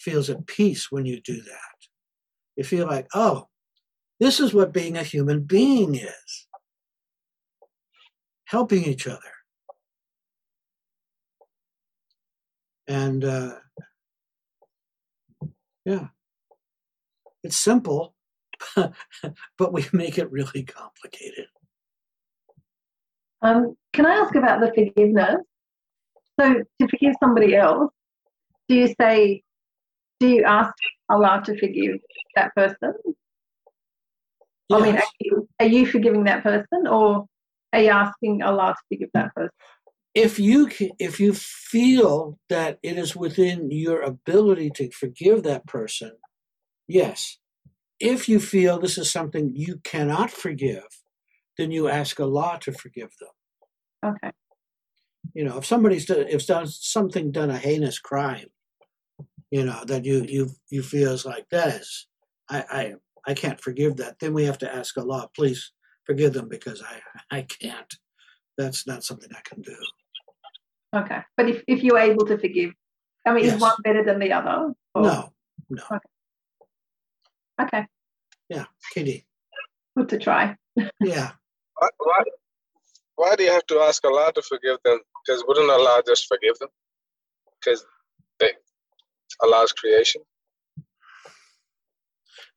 feels 0.00 0.30
at 0.30 0.46
peace 0.46 0.90
when 0.90 1.04
you 1.04 1.20
do 1.20 1.36
that. 1.36 1.76
You 2.56 2.64
feel 2.64 2.86
like, 2.86 3.06
oh, 3.14 3.48
this 4.20 4.40
is 4.40 4.54
what 4.54 4.72
being 4.72 4.96
a 4.96 5.02
human 5.02 5.42
being 5.42 5.96
is 5.96 6.48
helping 8.46 8.84
each 8.84 9.06
other. 9.06 9.20
And 12.88 13.22
uh, 13.22 13.56
yeah, 15.84 16.08
it's 17.42 17.58
simple, 17.58 18.14
but 19.58 19.72
we 19.72 19.86
make 19.92 20.18
it 20.18 20.30
really 20.30 20.64
complicated. 20.64 21.46
Um, 23.42 23.76
can 23.92 24.06
I 24.06 24.14
ask 24.14 24.34
about 24.34 24.60
the 24.60 24.68
forgiveness? 24.68 25.36
So, 26.40 26.54
to 26.80 26.88
forgive 26.88 27.14
somebody 27.20 27.54
else, 27.54 27.92
do 28.68 28.74
you 28.74 28.94
say, 29.00 29.42
do 30.18 30.28
you 30.28 30.44
ask 30.44 30.72
Allah 31.08 31.42
to 31.44 31.58
forgive 31.58 31.98
that 32.36 32.54
person? 32.54 32.94
I 34.72 34.80
mean, 34.80 34.96
are 34.96 35.02
you, 35.20 35.48
are 35.60 35.66
you 35.66 35.86
forgiving 35.86 36.24
that 36.24 36.42
person, 36.42 36.86
or 36.88 37.26
are 37.72 37.80
you 37.80 37.90
asking 37.90 38.42
Allah 38.42 38.74
to 38.74 38.96
forgive 38.96 39.10
that 39.12 39.34
person? 39.34 39.50
if 40.14 40.38
you 40.38 40.70
if 40.98 41.18
you 41.18 41.34
feel 41.34 42.38
that 42.48 42.78
it 42.82 42.96
is 42.96 43.16
within 43.16 43.70
your 43.70 44.00
ability 44.00 44.70
to 44.70 44.90
forgive 44.90 45.42
that 45.42 45.66
person 45.66 46.12
yes 46.86 47.38
if 48.04 48.28
you 48.28 48.38
feel 48.38 48.78
this 48.78 48.98
is 48.98 49.10
something 49.10 49.52
you 49.54 49.74
cannot 49.92 50.30
forgive 50.30 50.86
then 51.58 51.70
you 51.70 51.88
ask 51.88 52.20
allah 52.20 52.58
to 52.60 52.70
forgive 52.72 53.12
them 53.20 53.34
Okay. 54.10 54.30
you 55.34 55.44
know 55.44 55.56
if 55.58 55.64
somebody's 55.72 56.04
done 56.06 56.26
if 56.28 56.46
done 56.46 56.66
something 56.66 57.32
done 57.32 57.50
a 57.50 57.56
heinous 57.58 57.98
crime 57.98 58.48
you 59.50 59.64
know 59.64 59.80
that 59.86 60.04
you 60.04 60.16
you 60.36 60.50
you 60.70 60.82
feel 60.82 61.12
is 61.12 61.24
like 61.24 61.46
that 61.50 61.68
is 61.80 62.06
i 62.50 62.58
i 62.80 62.82
i 63.30 63.34
can't 63.42 63.60
forgive 63.60 63.96
that 63.96 64.18
then 64.20 64.34
we 64.34 64.44
have 64.44 64.58
to 64.58 64.74
ask 64.80 64.96
allah 64.98 65.22
please 65.34 65.72
forgive 66.08 66.32
them 66.34 66.48
because 66.56 66.82
i 66.82 66.96
i 67.38 67.40
can't 67.42 67.92
that's 68.58 68.86
not 68.86 69.02
something 69.02 69.30
i 69.34 69.40
can 69.50 69.62
do 69.62 69.76
Okay. 70.96 71.20
But 71.36 71.48
if, 71.48 71.64
if 71.66 71.82
you're 71.82 71.98
able 71.98 72.24
to 72.26 72.38
forgive, 72.38 72.70
I 73.26 73.32
mean, 73.34 73.44
Yes. 73.46 73.56
is 73.56 73.60
one 73.60 73.74
better 73.82 74.04
than 74.04 74.20
the 74.20 74.30
other? 74.32 74.74
Or- 74.94 75.02
no 75.02 75.32
no 75.68 75.82
Okay. 77.60 77.82
Yeah 78.54 78.66
kitty 78.92 79.26
Good 79.96 80.08
to 80.08 80.18
try. 80.18 80.56
yeah 81.00 81.30
Why, 81.78 81.88
why, 81.98 82.20
why 83.16 83.36
do 83.36 83.44
you 83.44 83.52
have 83.52 83.66
to 83.66 83.78
ask 83.88 84.04
Allah 84.04 84.32
to 84.34 84.42
forgive 84.42 84.78
them? 84.84 84.98
Because 85.24 85.44
wouldn't 85.46 85.70
Allah 85.70 86.02
just 86.06 86.26
forgive 86.26 86.58
them? 86.58 86.68
Because 87.60 87.84
they, 88.40 88.50
Allah's 89.42 89.72
creation. 89.72 90.22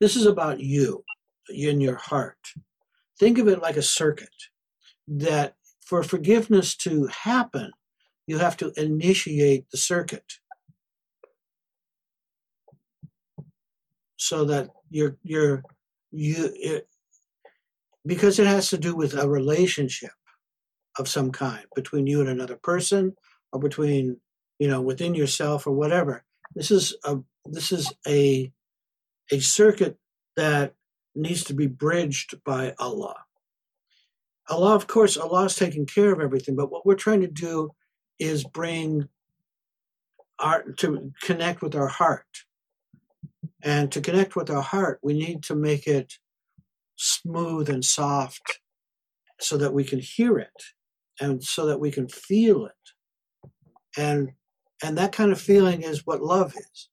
This 0.00 0.16
is 0.16 0.26
about 0.26 0.60
you 0.60 1.04
in 1.48 1.80
your 1.80 1.96
heart. 1.96 2.38
Think 3.18 3.38
of 3.38 3.48
it 3.48 3.62
like 3.62 3.76
a 3.76 3.82
circuit 3.82 4.38
that 5.08 5.54
for 5.84 6.02
forgiveness 6.02 6.76
to 6.78 7.06
happen, 7.06 7.70
you 8.26 8.38
have 8.38 8.56
to 8.58 8.72
initiate 8.76 9.64
the 9.70 9.78
circuit 9.78 10.34
so 14.16 14.44
that 14.44 14.68
you're 14.90 15.16
you're 15.22 15.62
you 16.10 16.50
it, 16.54 16.88
because 18.06 18.38
it 18.38 18.46
has 18.46 18.70
to 18.70 18.78
do 18.78 18.94
with 18.94 19.14
a 19.14 19.28
relationship 19.28 20.12
of 20.98 21.08
some 21.08 21.30
kind 21.30 21.64
between 21.74 22.06
you 22.06 22.20
and 22.20 22.28
another 22.28 22.56
person 22.62 23.14
or 23.52 23.60
between 23.60 24.18
you 24.58 24.68
know 24.68 24.80
within 24.80 25.14
yourself 25.14 25.66
or 25.66 25.72
whatever 25.72 26.24
this 26.54 26.70
is 26.70 26.96
a 27.04 27.16
this 27.46 27.72
is 27.72 27.92
a 28.06 28.52
a 29.30 29.40
circuit 29.40 29.96
that 30.36 30.74
needs 31.14 31.44
to 31.44 31.54
be 31.54 31.66
bridged 31.66 32.42
by 32.44 32.74
Allah. 32.78 33.16
Allah, 34.48 34.74
of 34.74 34.86
course, 34.86 35.16
Allah 35.16 35.44
is 35.44 35.56
taking 35.56 35.84
care 35.84 36.12
of 36.12 36.20
everything, 36.20 36.56
but 36.56 36.70
what 36.70 36.86
we're 36.86 36.94
trying 36.94 37.20
to 37.20 37.28
do 37.28 37.70
is 38.18 38.44
bring 38.44 39.08
our 40.38 40.62
to 40.78 41.12
connect 41.22 41.60
with 41.60 41.74
our 41.74 41.88
heart. 41.88 42.44
And 43.64 43.92
to 43.92 44.00
connect 44.00 44.36
with 44.36 44.50
our 44.50 44.62
heart, 44.62 45.00
we 45.02 45.14
need 45.14 45.42
to 45.44 45.56
make 45.56 45.86
it 45.86 46.14
smooth 46.96 47.68
and 47.70 47.84
soft 47.84 48.60
so 49.40 49.56
that 49.58 49.74
we 49.74 49.84
can 49.84 50.00
hear 50.00 50.38
it 50.38 50.64
and 51.20 51.42
so 51.44 51.66
that 51.66 51.80
we 51.80 51.90
can 51.92 52.08
feel 52.08 52.66
it. 52.66 52.72
And 53.98 54.30
and 54.82 54.98
that 54.98 55.12
kind 55.12 55.32
of 55.32 55.40
feeling 55.40 55.82
is 55.82 56.06
what 56.06 56.22
love 56.22 56.54
is. 56.56 56.86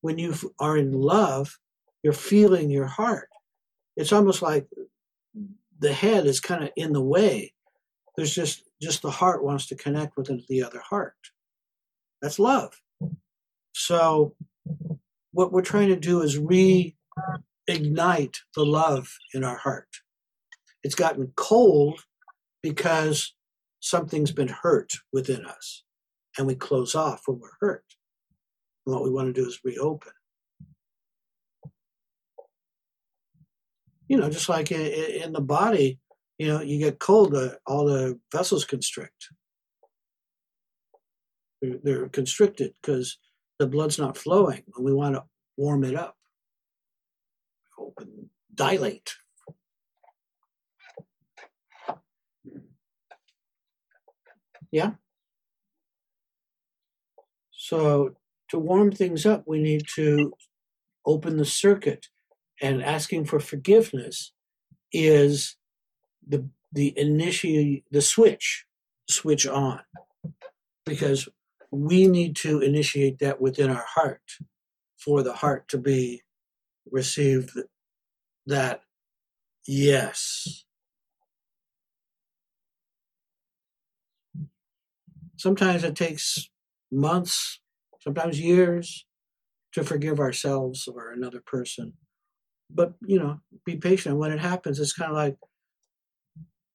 when 0.00 0.18
you 0.18 0.34
are 0.58 0.76
in 0.76 0.92
love, 0.92 1.58
you're 2.02 2.12
feeling 2.12 2.70
your 2.70 2.86
heart. 2.86 3.28
It's 3.96 4.12
almost 4.12 4.42
like 4.42 4.66
the 5.78 5.92
head 5.92 6.26
is 6.26 6.40
kind 6.40 6.64
of 6.64 6.70
in 6.76 6.92
the 6.92 7.02
way. 7.02 7.54
There's 8.16 8.34
just 8.34 8.64
just 8.82 9.02
the 9.02 9.10
heart 9.10 9.44
wants 9.44 9.66
to 9.68 9.76
connect 9.76 10.16
with 10.16 10.30
the 10.48 10.62
other 10.62 10.80
heart. 10.80 11.14
That's 12.22 12.38
love. 12.38 12.74
So 13.74 14.34
what 15.32 15.52
we're 15.52 15.62
trying 15.62 15.88
to 15.88 15.96
do 15.96 16.22
is 16.22 16.38
reignite 16.38 16.86
the 17.68 18.64
love 18.64 19.08
in 19.34 19.44
our 19.44 19.56
heart. 19.56 19.88
It's 20.82 20.94
gotten 20.94 21.32
cold 21.36 22.00
because 22.62 23.34
something's 23.80 24.32
been 24.32 24.48
hurt 24.48 24.94
within 25.12 25.44
us 25.44 25.84
and 26.38 26.46
we 26.46 26.54
close 26.54 26.94
off 26.94 27.22
when 27.26 27.38
we're 27.38 27.50
hurt. 27.60 27.84
And 28.86 28.94
what 28.94 29.04
we 29.04 29.10
want 29.10 29.34
to 29.34 29.40
do 29.40 29.46
is 29.46 29.60
reopen. 29.64 30.12
You 34.08 34.18
know, 34.18 34.30
just 34.30 34.48
like 34.48 34.70
in, 34.70 35.22
in 35.22 35.32
the 35.32 35.40
body, 35.40 35.98
you 36.38 36.48
know, 36.48 36.60
you 36.60 36.78
get 36.78 36.98
cold, 36.98 37.34
uh, 37.34 37.50
all 37.66 37.86
the 37.86 38.18
vessels 38.32 38.64
constrict. 38.64 39.28
They're, 41.60 41.78
they're 41.82 42.08
constricted 42.08 42.74
because 42.80 43.18
the 43.58 43.66
blood's 43.66 43.98
not 43.98 44.16
flowing, 44.16 44.62
and 44.74 44.84
we 44.84 44.92
want 44.92 45.14
to 45.14 45.24
warm 45.56 45.84
it 45.84 45.94
up, 45.94 46.16
open, 47.78 48.30
dilate. 48.54 49.14
Yeah. 54.70 54.92
So 57.52 58.16
to 58.50 58.58
warm 58.58 58.92
things 58.92 59.26
up, 59.26 59.44
we 59.46 59.58
need 59.58 59.82
to 59.94 60.32
open 61.04 61.36
the 61.36 61.44
circuit, 61.44 62.06
and 62.60 62.82
asking 62.82 63.24
for 63.24 63.40
forgiveness 63.40 64.32
is 64.92 65.56
the 66.26 66.48
the 66.72 66.98
initiate 66.98 67.84
the 67.90 68.02
switch 68.02 68.66
switch 69.08 69.46
on 69.46 69.80
because 70.84 71.28
we 71.70 72.06
need 72.06 72.36
to 72.36 72.60
initiate 72.60 73.18
that 73.18 73.40
within 73.40 73.70
our 73.70 73.84
heart 73.86 74.22
for 74.98 75.22
the 75.22 75.34
heart 75.34 75.68
to 75.68 75.78
be 75.78 76.22
received 76.90 77.50
that 78.46 78.82
yes. 79.66 80.64
Sometimes 85.36 85.84
it 85.84 85.94
takes 85.94 86.48
months 86.90 87.60
sometimes 88.00 88.40
years 88.40 89.04
to 89.72 89.82
forgive 89.82 90.20
ourselves 90.20 90.88
or 90.88 91.10
another 91.10 91.42
person. 91.44 91.92
But 92.70 92.94
you 93.06 93.18
know 93.18 93.40
be 93.64 93.76
patient. 93.76 94.16
When 94.16 94.32
it 94.32 94.40
happens 94.40 94.80
it's 94.80 94.92
kind 94.92 95.10
of 95.10 95.16
like 95.16 95.36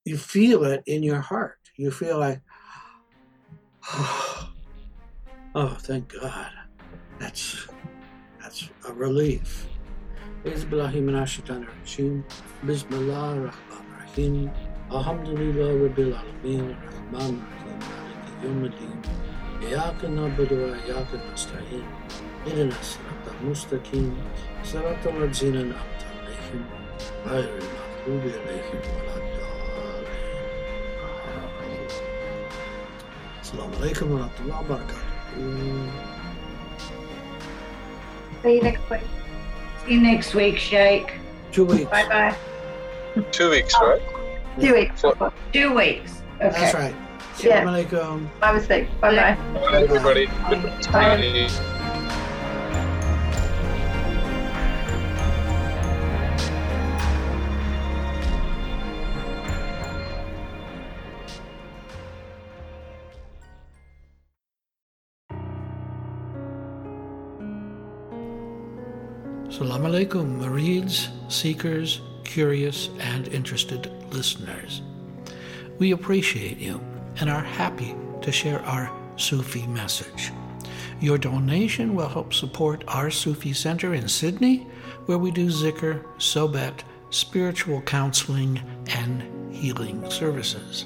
you 0.06 0.18
feel 0.18 0.64
it 0.64 0.84
in 0.86 1.04
your 1.04 1.22
heart. 1.22 1.58
You 1.78 1.92
feel 1.92 2.20
like 2.20 2.42
oh 5.55 5.77
thank 5.81 6.13
god 6.21 6.53
that's 7.19 7.67
that's 8.41 8.69
a 8.89 8.93
relief 8.93 9.67
Bismillah 10.45 10.93
min 10.93 11.15
ash-shaytan 11.17 11.67
rajim 11.67 12.23
Bismillah 12.65 13.51
ar-Rahman 13.51 13.87
ar-Rahim 13.99 14.51
Alhamdulillah 14.91 15.71
Rabbil 15.85 16.13
Alameen 16.21 16.77
Rahman 16.87 17.33
Rahim 17.43 17.79
Maliki 17.83 18.35
Yawmiddin 18.45 19.27
إياك 19.63 20.05
نعبد 20.05 20.53
وإياك 20.53 21.07
نستعين 21.33 21.85
اهدنا 22.47 22.75
الصراط 22.81 23.25
المستقيم 23.41 24.17
صراط 24.65 25.07
الذين 25.07 25.57
أنعمت 25.57 26.01
عليهم 26.13 26.65
غير 27.27 27.49
المغضوب 27.59 28.33
عليهم 28.33 28.81
ولا 28.97 29.17
الضالين 29.17 30.07
السلام 33.43 33.71
عليكم 33.81 34.07
ورحمة 34.13 34.41
الله 34.41 34.61
وبركاته 34.61 35.10
See 38.44 38.56
you 38.56 38.62
next 38.62 38.90
week. 38.90 39.02
See 39.86 39.94
you 39.94 40.02
next 40.02 40.34
week, 40.34 40.58
Sheikh. 40.58 41.14
Two 41.52 41.66
weeks. 41.66 41.90
Bye 41.92 42.08
bye. 42.08 42.36
Two 43.32 43.50
weeks, 43.50 43.74
right? 43.82 44.02
Two 44.60 44.74
weeks. 44.74 45.02
Four. 45.02 45.34
Two 45.54 45.76
weeks. 45.76 46.22
Okay. 46.42 46.50
That's 46.50 46.74
right. 46.74 46.96
Yeah. 47.40 47.64
Assalamu 47.64 47.86
alaikum. 47.86 48.40
Bye 48.40 48.54
mistake. 48.54 48.88
Bye 49.00 49.16
bye. 49.16 49.60
Bye, 49.60 49.84
everybody. 49.84 50.26
Bye. 50.26 50.32
Assalamu 50.80 51.81
alaikum, 69.92 70.40
Murids, 70.40 71.10
seekers, 71.30 72.00
curious, 72.24 72.90
and 73.00 73.28
interested 73.28 73.92
listeners. 74.14 74.82
We 75.80 75.92
appreciate 75.92 76.60
you 76.60 76.80
and 77.20 77.30
are 77.30 77.44
happy 77.44 77.94
to 78.22 78.32
share 78.32 78.62
our 78.62 78.90
Sufi 79.18 79.68
message. 79.68 80.32
Your 81.02 81.18
donation 81.18 81.94
will 81.94 82.08
help 82.08 82.34
support 82.34 82.86
our 82.88 83.12
Sufi 83.12 83.52
Center 83.52 83.94
in 83.94 84.08
Sydney, 84.08 84.66
where 85.08 85.18
we 85.18 85.30
do 85.30 85.48
zikr, 85.48 86.02
Sohbet, 86.20 86.84
spiritual 87.10 87.82
counseling, 87.82 88.62
and 88.96 89.54
healing 89.54 90.10
services. 90.10 90.86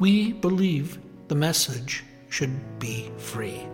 We 0.00 0.32
believe 0.32 0.98
the 1.28 1.36
message 1.36 2.02
should 2.28 2.80
be 2.80 3.08
free, 3.18 3.68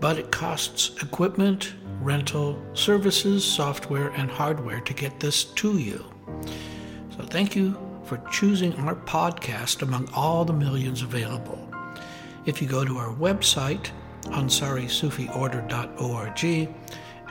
but 0.00 0.18
it 0.18 0.30
costs 0.30 0.96
equipment, 1.02 1.74
rental, 2.00 2.60
services, 2.74 3.44
software, 3.44 4.08
and 4.10 4.30
hardware 4.30 4.80
to 4.80 4.94
get 4.94 5.20
this 5.20 5.44
to 5.44 5.78
you. 5.78 6.04
So 7.16 7.24
thank 7.24 7.56
you 7.56 7.76
for 8.04 8.18
choosing 8.30 8.74
our 8.74 8.94
podcast 8.94 9.82
among 9.82 10.08
all 10.14 10.44
the 10.44 10.52
millions 10.52 11.02
available. 11.02 11.68
If 12.44 12.62
you 12.62 12.68
go 12.68 12.84
to 12.84 12.98
our 12.98 13.12
website, 13.14 13.90
ansarisufiorder.org, 14.22 16.68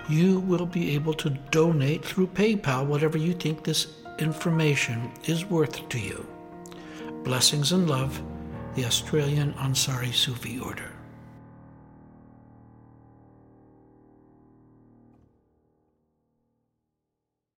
you 0.10 0.40
will 0.42 0.66
be 0.66 0.96
able 0.96 1.14
to 1.14 1.30
donate 1.30 2.04
through 2.06 2.28
PayPal 2.28 2.86
whatever 2.86 3.18
you 3.18 3.34
think 3.34 3.64
this 3.64 3.88
information 4.20 5.10
is 5.26 5.46
worth 5.46 5.88
to 5.90 6.00
you. 6.00 6.28
Blessings 7.24 7.72
and 7.72 7.90
love, 7.90 8.22
the 8.76 8.86
Australian 8.86 9.54
Ansari 9.54 10.14
Sufi 10.14 10.60
Order. 10.60 10.95